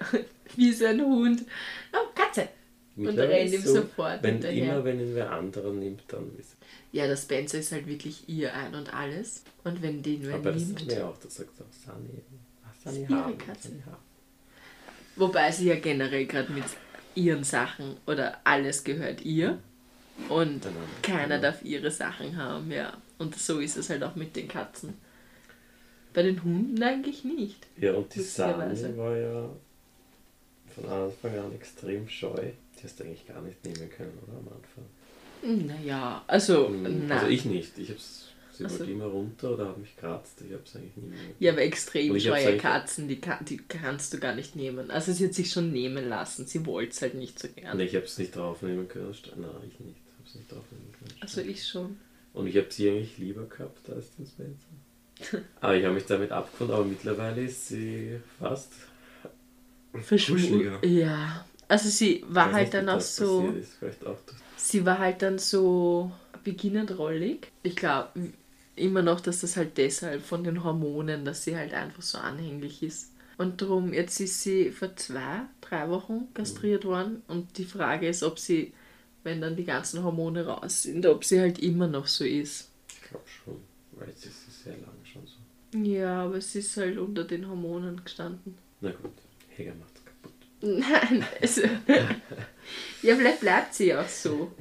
[0.55, 1.43] Wie so ein Hund.
[1.93, 2.49] Oh, Katze!
[2.95, 4.73] Und mittlerweile rennt ihm so, sofort wenn hinterher.
[4.73, 6.57] Immer wenn ihn wer anderen nimmt, dann ist
[6.91, 9.43] Ja, der Spencer ist halt wirklich ihr ein und alles.
[9.63, 10.99] Und wenn den wer Aber das nimmt.
[10.99, 12.21] auch, das sagt auch Sunny.
[12.83, 13.69] Sunny ihre Katze.
[13.69, 13.81] Sunny.
[15.15, 16.63] Wobei sie ja generell gerade mit
[17.15, 19.59] ihren Sachen oder alles gehört ihr.
[20.29, 20.75] Und Genau.
[21.01, 21.41] keiner Ja.
[21.41, 22.95] darf ihre Sachen haben, ja.
[23.17, 24.93] Und so ist es halt auch mit den Katzen.
[26.13, 27.67] Bei den Hunden eigentlich nicht.
[27.77, 28.19] Ja, und die.
[28.19, 29.49] Sunny war ja
[30.75, 32.51] von Anfang an extrem scheu.
[32.79, 35.67] Die hast du eigentlich gar nicht nehmen können, oder am Anfang?
[35.67, 37.15] Naja, also, Hm, na.
[37.15, 37.77] Also ich nicht.
[37.77, 38.79] Ich hab's, sie Ach so.
[38.79, 40.41] wollte immer runter oder hat mich kratzt.
[40.47, 41.19] Ich hab's eigentlich nie mehr.
[41.39, 44.91] ja, aber extrem scheue Katzen, die, kann, die kannst du gar nicht nehmen.
[44.91, 46.45] Also sie hat sich schon nehmen lassen.
[46.45, 47.77] Sie wollte es halt nicht so gern.
[47.77, 49.15] Nee, ich hab's nicht draufnehmen können.
[49.37, 49.97] Nein, ich nicht.
[50.19, 51.21] Hab's nicht draufnehmen können.
[51.21, 51.97] Also ich schon.
[52.33, 55.43] Und ich habe sie eigentlich lieber gehabt als den Spencer.
[55.61, 58.71] aber ich habe mich damit abgefunden, aber mittlerweile ist sie fast.
[60.01, 60.77] Verschwunden.
[60.83, 61.45] Ja.
[61.67, 63.41] Also sie war halt nicht, dann auch so.
[63.41, 63.73] passiert Ist.
[63.79, 64.17] Vielleicht auch
[64.57, 66.11] Sie war halt dann so
[66.43, 67.51] beginnend rollig.
[67.63, 68.09] Ich glaube
[68.81, 72.83] immer noch, dass das halt deshalb von den Hormonen, dass sie halt einfach so anhänglich
[72.83, 73.11] ist.
[73.37, 77.23] Und darum, jetzt ist sie vor zwei, drei Wochen kastriert worden.
[77.27, 78.73] Und die Frage ist, ob sie,
[79.23, 82.69] wenn dann die ganzen Hormone raus sind, ob sie halt immer noch so ist.
[82.87, 83.57] Ich glaube schon,
[83.93, 85.79] weil jetzt ist sie sehr lange schon so.
[85.79, 88.57] Ja, aber sie ist halt unter den Hormonen gestanden.
[88.81, 89.11] Na gut,
[89.49, 90.33] Heger macht's kaputt.
[90.61, 91.61] Nein, also.
[93.01, 94.51] ja, vielleicht bleibt sie auch so.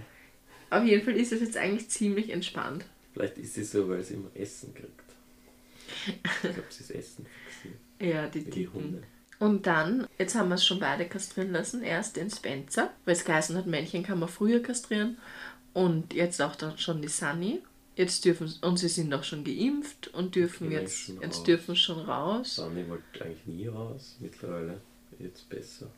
[0.70, 2.84] Auf jeden Fall ist es jetzt eigentlich ziemlich entspannt.
[3.12, 4.92] Vielleicht ist sie so, weil sie immer Essen kriegt.
[6.06, 7.80] Ich glaube, sie ist Essen fixiert.
[8.00, 8.68] Ja, die die.
[8.68, 9.02] Hunde.
[9.38, 11.82] Und dann, jetzt haben wir es schon beide kastrieren lassen.
[11.82, 15.18] Erst den Spencer, weil es geheißen hat, Männchen kann man früher kastrieren.
[15.72, 17.60] Und jetzt auch dann schon die Sunny.
[17.96, 21.44] Jetzt dürfen, und sie sind auch schon geimpft und dürfen jetzt, schon jetzt raus.
[21.44, 22.54] dürfen schon raus.
[22.56, 24.16] Sunny wollte eigentlich nie raus.
[24.20, 24.80] Mittlerweile
[25.18, 25.90] jetzt besser.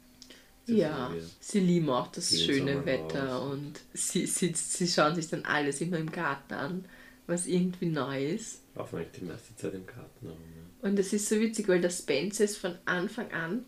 [0.67, 3.53] Jetzt Ja, sie lieben auch das schöne Wetter raus.
[3.53, 6.85] und sie, sie, sie schauen sich dann alles immer im Garten an,
[7.33, 8.61] was irgendwie neu ist.
[8.75, 10.39] Laufen eigentlich die meiste Zeit im Garten herum.
[10.39, 10.89] Ja.
[10.89, 13.65] Und das ist so witzig, weil der Spencer ist von Anfang an,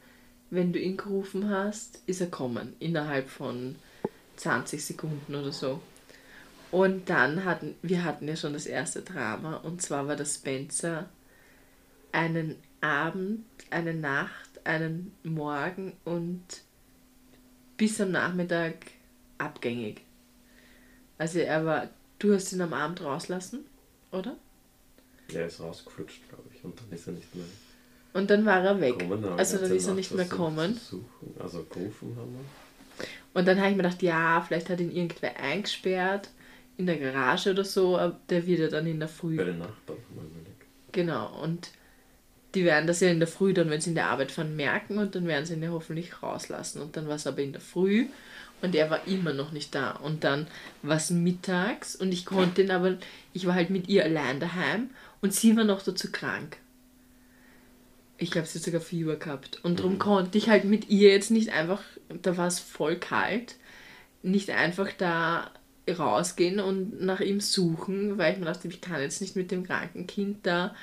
[0.50, 2.74] wenn du ihn gerufen hast, ist er kommen.
[2.78, 3.76] Innerhalb von
[4.36, 5.80] 20 Sekunden oder so.
[6.70, 9.56] Und dann hatten, wir hatten ja schon das erste Drama.
[9.56, 11.08] Und zwar war der Spencer
[12.12, 16.42] einen Abend, eine Nacht, einen Morgen und
[17.76, 18.74] bis am Nachmittag
[19.38, 20.02] abgängig.
[21.18, 21.90] Also er war,
[22.24, 23.64] du hast ihn am Abend rauslassen,
[24.10, 24.36] oder?
[25.32, 26.64] Er ist rausgeflutscht, glaube ich.
[26.64, 27.44] Und dann ist er nicht mehr
[28.14, 28.98] Und dann war er weg.
[28.98, 29.24] gekommen.
[29.24, 30.80] aber Also dann ist er nicht mehr kommen.
[31.38, 33.06] Also gerufen haben wir.
[33.34, 36.30] Und dann habe ich mir gedacht, ja, vielleicht hat ihn irgendwer eingesperrt
[36.76, 39.36] in der Garage oder so, aber der wird ja dann in der Früh.
[39.36, 40.62] Bei den Nachbarn wir überlegt.
[40.92, 41.42] Genau.
[41.42, 41.70] Und
[42.54, 44.98] die werden das ja in der Früh dann, wenn sie in der Arbeit fahren, merken
[44.98, 46.80] und dann werden sie ihn ja hoffentlich rauslassen.
[46.80, 48.06] Und dann war es aber in der Früh
[48.64, 49.92] und er war immer noch nicht da.
[49.92, 50.46] Und dann
[50.82, 52.96] war es mittags und ich konnte ihn aber,
[53.32, 56.56] ich war halt mit ihr allein daheim und sie war noch dazu krank.
[58.16, 59.62] Ich glaube, sie hat sogar Fieber gehabt.
[59.64, 61.82] Und darum konnte ich halt mit ihr jetzt nicht einfach,
[62.22, 63.56] da war es voll kalt,
[64.22, 65.50] nicht einfach da
[65.88, 69.64] rausgehen und nach ihm suchen, weil ich mir dachte, ich kann jetzt nicht mit dem
[69.64, 70.74] kranken Kind da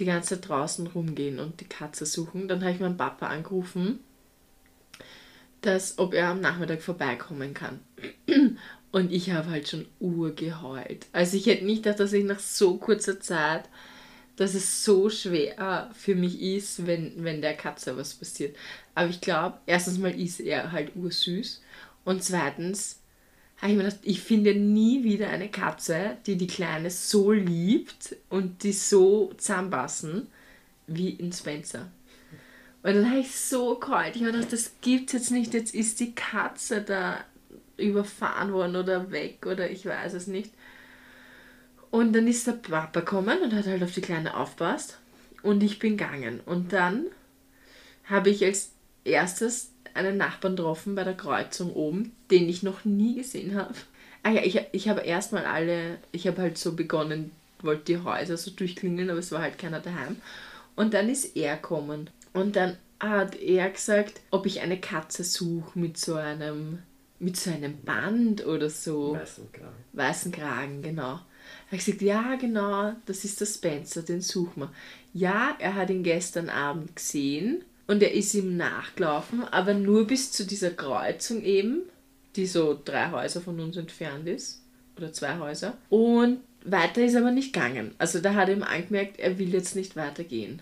[0.00, 2.48] die ganze Zeit draußen rumgehen und die Katze suchen.
[2.48, 4.00] Dann habe ich meinen Papa angerufen,
[5.66, 7.80] dass, ob er am Nachmittag vorbeikommen kann.
[8.92, 11.06] Und ich habe halt schon urgeheult.
[11.12, 13.64] Also ich hätte nicht gedacht, dass ich nach so kurzer Zeit,
[14.36, 18.56] dass es so schwer für mich ist, wenn, wenn der Katze was passiert.
[18.94, 21.62] Aber ich glaube, erstens mal ist er halt ursüß
[22.04, 23.00] und zweitens
[23.58, 28.16] habe ich mir gedacht, ich finde nie wieder eine Katze, die die Kleine so liebt
[28.28, 30.28] und die so zusammenpassen
[30.86, 31.90] wie in Spencer.
[32.86, 34.14] Und dann habe ich so kalt.
[34.14, 35.52] Ich habe gedacht, das gibt's jetzt nicht.
[35.54, 37.18] Jetzt ist die Katze da
[37.76, 40.52] überfahren worden oder weg oder ich weiß es nicht.
[41.90, 44.98] Und dann ist der Papa gekommen und hat halt auf die Kleine aufpasst.
[45.42, 46.38] Und ich bin gegangen.
[46.46, 47.06] Und dann
[48.04, 48.70] habe ich als
[49.02, 53.74] erstes einen Nachbarn getroffen bei der Kreuzung oben, den ich noch nie gesehen habe.
[54.22, 58.36] Ah ja, ich, ich habe erstmal alle, ich habe halt so begonnen, wollte die Häuser
[58.36, 60.18] so durchklingeln, aber es war halt keiner daheim.
[60.76, 62.10] Und dann ist er gekommen.
[62.36, 66.78] Und dann hat er gesagt, ob ich eine Katze suche mit so einem
[67.18, 69.14] mit so einem Band oder so.
[69.14, 69.84] Weißen Kragen.
[69.94, 71.20] Weißen Kragen, genau.
[71.70, 74.72] Er hat gesagt, ja, genau, das ist der Spencer, den suchen wir.
[75.14, 80.32] Ja, er hat ihn gestern Abend gesehen und er ist ihm nachgelaufen, aber nur bis
[80.32, 81.82] zu dieser Kreuzung eben,
[82.34, 84.62] die so drei Häuser von uns entfernt ist.
[84.96, 85.76] Oder zwei Häuser.
[85.88, 87.94] Und weiter ist aber nicht gegangen.
[87.98, 90.60] Also da hat er ihm angemerkt, er will jetzt nicht weitergehen.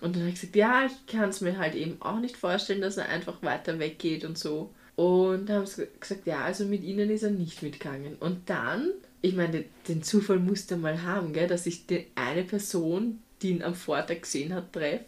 [0.00, 2.80] Und dann habe ich gesagt, ja, ich kann es mir halt eben auch nicht vorstellen,
[2.80, 4.70] dass er einfach weiter weggeht und so.
[4.96, 8.16] Und da haben sie gesagt, ja, also mit ihnen ist er nicht mitgegangen.
[8.16, 8.90] Und dann,
[9.22, 13.62] ich meine, den Zufall musste mal haben, gell, dass ich die eine Person, die ihn
[13.62, 15.04] am Vortag gesehen hat, treffe.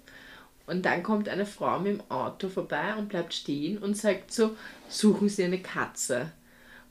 [0.66, 4.57] Und dann kommt eine Frau mit dem Auto vorbei und bleibt stehen und sagt so,
[4.88, 6.31] suchen Sie eine Katze.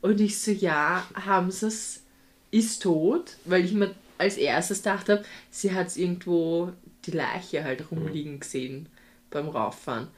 [0.02, 2.02] Und ich so, ja, haben Sie es,
[2.50, 6.72] ist tot, weil ich mir als erstes dachte, sie hat irgendwo
[7.04, 8.88] die Leiche halt rumliegen gesehen
[9.30, 10.08] beim Rauffahren.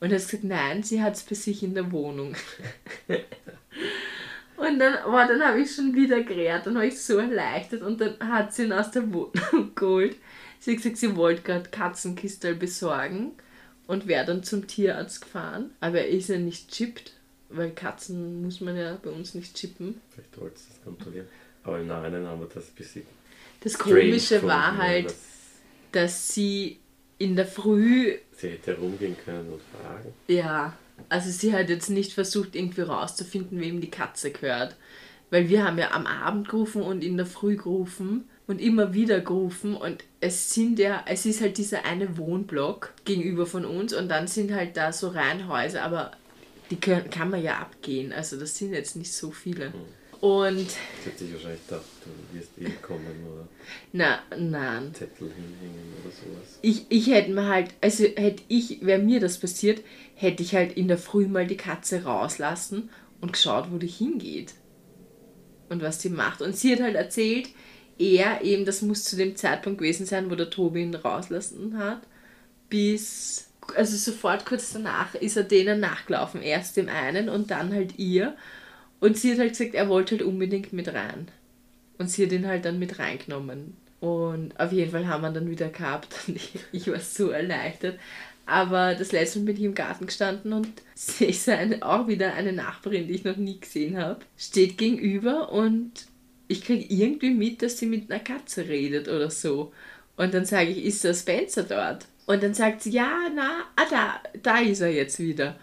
[0.00, 2.34] Und er hat gesagt, nein, sie hat es bei sich in der Wohnung.
[4.56, 8.00] und dann, boah, dann habe ich schon wieder gerät, dann habe ich so erleichtert und
[8.00, 10.16] dann hat sie ihn aus der Wohnung geholt.
[10.58, 13.32] Sie hat gesagt, sie wollte gerade Katzenkistel besorgen
[13.86, 15.70] und wäre dann zum Tierarzt gefahren.
[15.80, 17.12] Aber er ist ja nicht chippt,
[17.48, 20.00] weil Katzen muss man ja bei uns nicht chippen.
[20.10, 21.26] Vielleicht wollte sie das kontrollieren.
[21.64, 23.02] Aber im Nachhinein haben wir das ein bisschen.
[23.60, 25.31] Das Komische war halt, dass
[25.92, 26.80] dass sie
[27.18, 30.12] in der Früh Sie hätte herumgehen können und fragen.
[30.26, 30.76] Ja,
[31.08, 34.76] also sie hat jetzt nicht versucht, irgendwie rauszufinden, wem die Katze gehört.
[35.30, 39.20] Weil wir haben ja am Abend gerufen und in der Früh gerufen und immer wieder
[39.20, 44.08] gerufen und es sind ja, es ist halt dieser eine Wohnblock gegenüber von uns und
[44.08, 46.12] dann sind halt da so Reihenhäuser, aber
[46.70, 49.72] die können, kann man ja abgehen, also das sind jetzt nicht so viele.
[50.22, 50.70] Und
[51.02, 53.48] Sie hat sich wahrscheinlich gedacht, du wirst eh kommen oder
[53.92, 56.60] na, nein, Zettel hinhängen oder sowas.
[56.62, 59.82] ich, ich hätte mir halt, also hätte ich, wäre mir das passiert,
[60.14, 64.54] hätte ich halt in der Früh mal die Katze rauslassen und geschaut, wo die hingeht.
[65.68, 66.40] Und was die macht.
[66.40, 67.48] Und sie hat halt erzählt,
[67.98, 72.02] er eben, das muss zu dem Zeitpunkt gewesen sein, wo der Tobi ihn rauslassen hat,
[72.68, 76.42] bis, also sofort kurz danach ist er denen nachgelaufen.
[76.42, 78.36] Erst dem einen und dann halt ihr.
[79.02, 81.26] Und sie hat halt gesagt, er wollte halt unbedingt mit rein.
[81.98, 83.76] Und sie hat ihn halt dann mit reingenommen.
[83.98, 87.30] Und auf jeden Fall haben wir ihn dann wieder gehabt und ich, ich war so
[87.30, 87.98] erleichtert.
[88.46, 92.34] Aber das letzte Mal bin ich im Garten gestanden und sehe so eine, auch wieder
[92.34, 96.06] eine Nachbarin, die ich noch nie gesehen habe, steht gegenüber und
[96.46, 99.72] ich kriege irgendwie mit, dass sie mit einer Katze redet oder so.
[100.16, 102.06] Und dann sage ich, ist der Spencer dort?
[102.26, 105.56] Und dann sagt sie, ja, na, ah, da, da ist er jetzt wieder.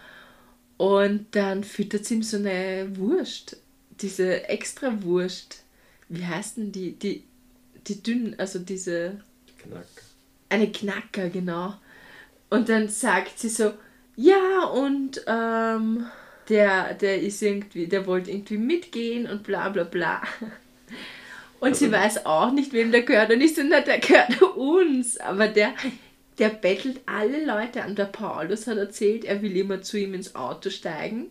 [0.80, 3.58] Und dann füttert sie ihm so eine Wurst,
[4.00, 5.62] diese extra Wurst.
[6.08, 6.92] Wie heißt denn die?
[6.92, 7.22] Die,
[7.86, 9.20] die dünn, also diese,
[9.58, 9.84] Knack.
[10.48, 11.74] eine Knacker, genau.
[12.48, 13.74] Und dann sagt sie so,
[14.16, 16.06] ja, und ähm,
[16.48, 20.22] der, der ist irgendwie, der wollte irgendwie mitgehen und bla bla bla.
[21.60, 23.30] Und sie Also- weiß auch nicht, wem der gehört.
[23.30, 25.18] Und ich so, na, der gehört uns.
[25.18, 25.74] Aber der,
[26.40, 27.94] der bettelt alle Leute an.
[27.94, 31.30] Der Paulus hat erzählt, er will immer zu ihm ins Auto steigen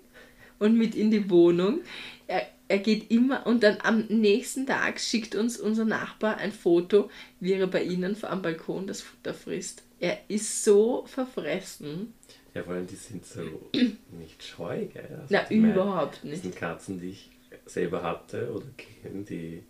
[0.59, 1.81] und mit in die Wohnung.
[2.27, 7.09] Er, er geht immer und dann am nächsten Tag schickt uns unser Nachbar ein Foto,
[7.39, 9.83] wie er bei ihnen am Balkon das Futter frisst.
[9.99, 12.13] Er ist so verfressen.
[12.53, 13.41] Ja, vor allem die sind so
[14.19, 15.19] nicht scheu, gell?
[15.21, 16.41] Also Na, überhaupt Das nicht.
[16.43, 17.31] sind Katzen, die ich
[17.65, 19.63] selber hatte oder kenne, die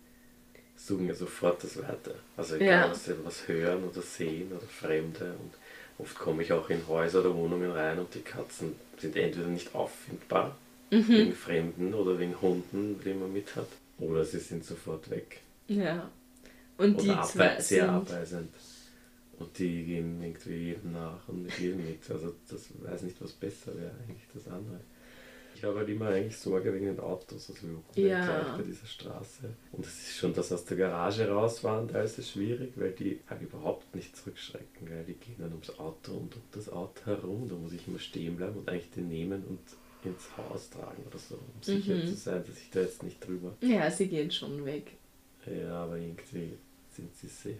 [0.86, 2.14] suchen ja sofort das Weite.
[2.36, 2.90] Also egal, Ja.
[2.90, 5.34] was sie was hören oder sehen oder Fremde.
[5.40, 5.52] Und
[6.04, 9.74] oft komme ich auch in Häuser oder Wohnungen rein und die Katzen sind entweder nicht
[9.74, 10.56] auffindbar,
[10.90, 11.08] Mhm.
[11.08, 15.40] wegen Fremden oder wegen Hunden, die man mit hat, oder sie sind sofort weg.
[15.68, 16.10] Ja.
[16.78, 18.50] Und die Oder zwei abwe sehr sind, abweisend.
[19.38, 22.10] Und die gehen irgendwie jedem nach und mit jedem mit.
[22.10, 24.80] Also das weiß nicht, was besser wäre eigentlich das andere.
[25.60, 28.24] Ich habe halt immer eigentlich Sorge wegen den Autos, also wir Ja.
[28.24, 29.50] gleich bei dieser Straße.
[29.72, 33.20] Und es ist schon das aus der Garage rausfahren, da ist es schwierig, weil die
[33.28, 34.86] halt überhaupt nicht zurückschrecken.
[34.86, 35.04] Gell?
[35.04, 38.36] Die gehen dann ums Auto und um das Auto herum, da muss ich immer stehen
[38.38, 39.60] bleiben und eigentlich den nehmen und
[40.02, 42.06] ins Haus tragen oder so, um sicher Mhm.
[42.06, 43.54] zu sein, dass ich da jetzt nicht drüber.
[43.60, 44.92] Ja, sie gehen schon weg.
[45.44, 46.54] Ja, aber irgendwie
[46.88, 47.58] sind sie sehr.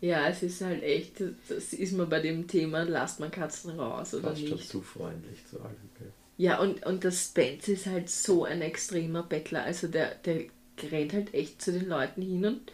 [0.00, 4.14] Ja, es ist halt echt, das ist mir bei dem Thema, lasst man Katzen raus
[4.14, 4.68] oder Fast schon nicht.
[4.68, 5.74] zu freundlich zu allem.
[5.98, 6.12] Gell?
[6.36, 9.62] Ja, und, und der Spence ist halt so ein extremer Bettler.
[9.64, 10.44] Also der, der
[10.90, 12.72] rennt halt echt zu den Leuten hin und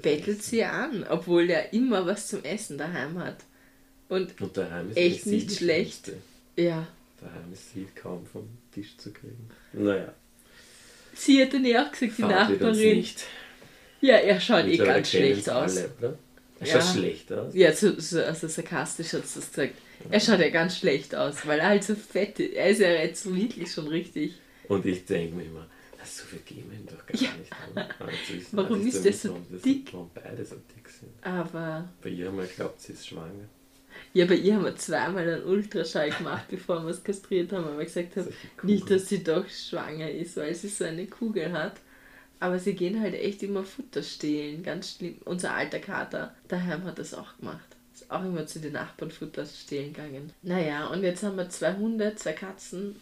[0.00, 0.42] bettelt Essen.
[0.42, 3.38] sie an, obwohl der immer was zum Essen daheim hat.
[4.08, 6.06] Und Und daheim ist Echt nicht schlecht.
[6.06, 6.22] Schlimmste.
[6.56, 6.86] ja,
[7.20, 9.48] Daheim ist sie kaum vom Tisch zu kriegen.
[9.72, 10.12] Naja,
[11.14, 12.96] sie hat dann eh auch gesagt, die uns Nachbarin.
[12.96, 13.24] nicht.
[14.00, 15.76] Ja, er schaut eh ganz schlecht aus.
[15.76, 16.18] Alle,
[16.62, 16.70] oder?
[16.70, 17.54] Er schaut schlecht aus.
[17.54, 19.74] Ja, so, so, also sarkastisch hat sie das gesagt.
[20.10, 22.54] Er schaut ja ganz schlecht aus, weil er halt so fett ist.
[22.54, 24.34] Er ist ja jetzt wirklich schon richtig.
[24.68, 25.66] Und ich denke mir immer,
[25.98, 27.28] das so viel geben doch gar Ja.
[27.36, 28.26] nicht.
[28.26, 29.92] zu wissen, Warum das ist der so dick?
[29.92, 31.10] Warum beide so dick sind.
[31.22, 33.48] Aber Bei ihr haben wir geglaubt, sie ist schwanger.
[34.14, 37.78] ja, bei ihr haben wir zweimal einen Ultraschall gemacht, bevor wir es kastriert haben, weil
[37.78, 38.28] wir gesagt haben,
[38.64, 41.74] nicht, dass sie doch schwanger ist, weil sie so eine Kugel hat.
[42.42, 45.14] Aber sie gehen halt echt immer Futter stehlen, ganz schlimm.
[45.24, 47.64] Unser alter Kater, daheim hat das auch gemacht.
[47.94, 50.32] Ist auch immer zu den Nachbarn Futter stehlen gegangen.
[50.42, 52.96] Naja, und jetzt haben wir zwei Hunde, zwei Katzen,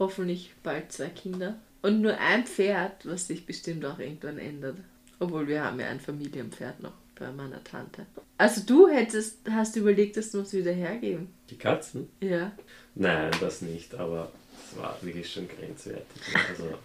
[0.00, 1.54] hoffentlich bald zwei Kinder.
[1.82, 4.78] Und nur ein Pferd, was sich bestimmt auch irgendwann ändert.
[5.20, 8.06] Obwohl wir haben ja ein Familienpferd noch bei meiner Tante.
[8.38, 11.32] Also du hättest, hast überlegt, dass wir es wieder hergeben.
[11.48, 12.08] Die Katzen?
[12.20, 12.50] Ja.
[12.96, 14.32] Nein, das nicht, aber
[14.68, 16.22] es war wirklich schon grenzwertig.
[16.48, 16.76] Also,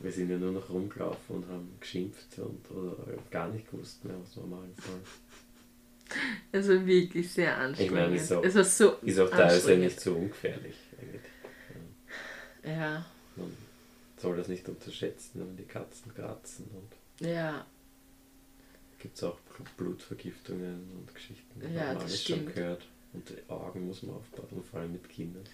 [0.00, 2.96] wir sind ja nur noch rumgelaufen und haben geschimpft und oder
[3.30, 5.02] gar nicht gewusst mehr, was wir machen sollen.
[6.52, 7.92] Also wirklich sehr Ich anstrengend.
[7.94, 10.74] meine, ist auch- es war so Ist auch teilweise nicht so ungefährlich.
[11.00, 11.22] Eigentlich.
[12.64, 13.04] Ja,
[13.36, 13.52] Man
[14.16, 17.64] soll das nicht unterschätzen, wenn die Katzen kratzen und ja,
[18.98, 19.38] gibt es auch
[19.76, 21.60] Blutvergiftungen und Geschichten.
[21.60, 22.44] Ja, haben wir das alles stimmt.
[22.46, 22.82] schon gehört.
[23.12, 25.44] Und die Augen muss man aufpassen, vor allem mit Kindern.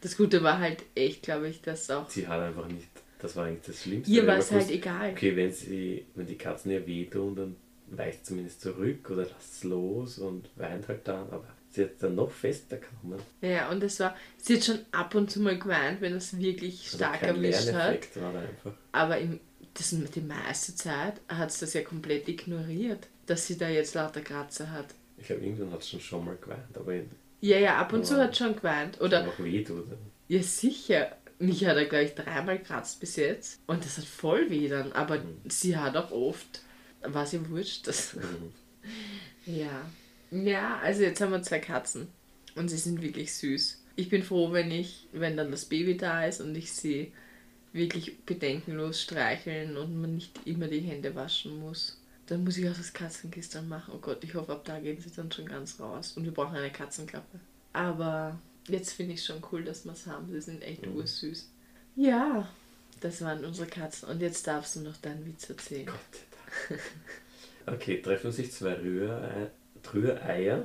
[0.00, 2.88] das Gute war halt echt, glaube ich, dass auch Sie hat einfach nicht,
[3.18, 4.12] das war eigentlich das Schlimmste.
[4.12, 5.10] ihr war es halt egal.
[5.12, 7.56] Okay, wenn, sie, wenn die Katzen ihr wehtun, dann
[7.88, 12.14] weicht zumindest zurück oder lasst es los und weint halt dann, aber sie hat dann
[12.16, 13.22] noch fester genommen.
[13.40, 16.84] Ja, und es war, sie hat schon ab und zu mal geweint, wenn es wirklich
[16.86, 18.16] Also stark erwischt hat.
[18.16, 18.72] War da einfach.
[18.92, 19.40] Aber im,
[19.74, 24.20] das, die meiste Zeit hat sie das ja komplett ignoriert, dass sie da jetzt lauter
[24.20, 24.86] Kratzer hat.
[25.18, 26.94] Ich glaube, irgendwann hat es schon schon mal geweint, aber
[27.40, 29.00] Ja, ja, ab und zu hat schon geweint.
[29.00, 29.86] Oder, noch wehtut,
[30.28, 33.60] ja sicher, mich hat er gleich dreimal kratzt bis jetzt.
[33.66, 34.92] Und das hat voll weh dann.
[34.92, 35.38] Aber Mhm.
[35.48, 36.62] sie hat auch oft,
[37.02, 38.52] war sie wurscht, das Mhm.
[39.46, 39.88] Ja.
[40.30, 42.08] Ja, also jetzt haben wir zwei Katzen
[42.56, 43.82] und sie sind wirklich süß.
[43.96, 47.12] Ich bin froh, wenn ich, wenn dann das Baby da ist und ich sie
[47.72, 52.00] wirklich bedenkenlos streicheln und man nicht immer die Hände waschen muss.
[52.26, 53.94] Dann muss ich auch das Katzenkiss dann machen.
[53.94, 56.12] Oh Gott, ich hoffe, ab da gehen sie dann schon ganz raus.
[56.16, 57.38] Und wir brauchen eine Katzenklappe.
[57.72, 60.30] Aber jetzt finde ich schon cool, dass wir es haben.
[60.30, 60.96] Sie sind echt Mhm.
[60.96, 61.50] ursüß.
[61.96, 62.48] Ja,
[63.00, 64.08] das waren unsere Katzen.
[64.08, 65.86] Und jetzt darfst du noch deinen Witz erzählen.
[65.86, 66.82] Gott sei Dank.
[67.80, 69.50] Okay, treffen sich zwei Rührei
[69.92, 70.64] Rühreier.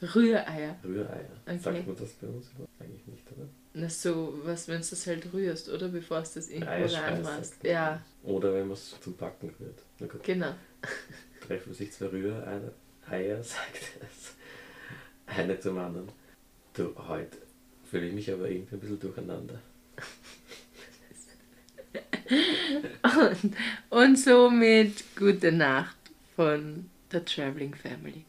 [0.00, 0.76] Rühreier.
[0.84, 1.30] Rühreier.
[1.46, 1.58] Okay.
[1.58, 2.70] Sagt man das bei uns überhaupt?
[2.80, 3.48] Eigentlich nicht, oder?
[3.74, 5.88] Na so, was, wenn du das halt rührst, oder?
[5.88, 7.62] Bevor du das irgendwo reinmachst.
[7.64, 10.22] Ja, Oder wenn man es zum Backen rührt.
[10.24, 10.54] Genau.
[11.46, 12.72] treffen sich zwei Rühreier,
[13.08, 14.34] Eier, sagt es.
[15.26, 16.08] Eine zum anderen.
[16.78, 17.36] Du, heute
[17.90, 19.60] fühle ich mich aber irgendwie ein bisschen durcheinander.
[23.02, 23.56] Und,
[23.88, 25.96] und somit gute Nacht
[26.36, 28.22] von der Traveling Family.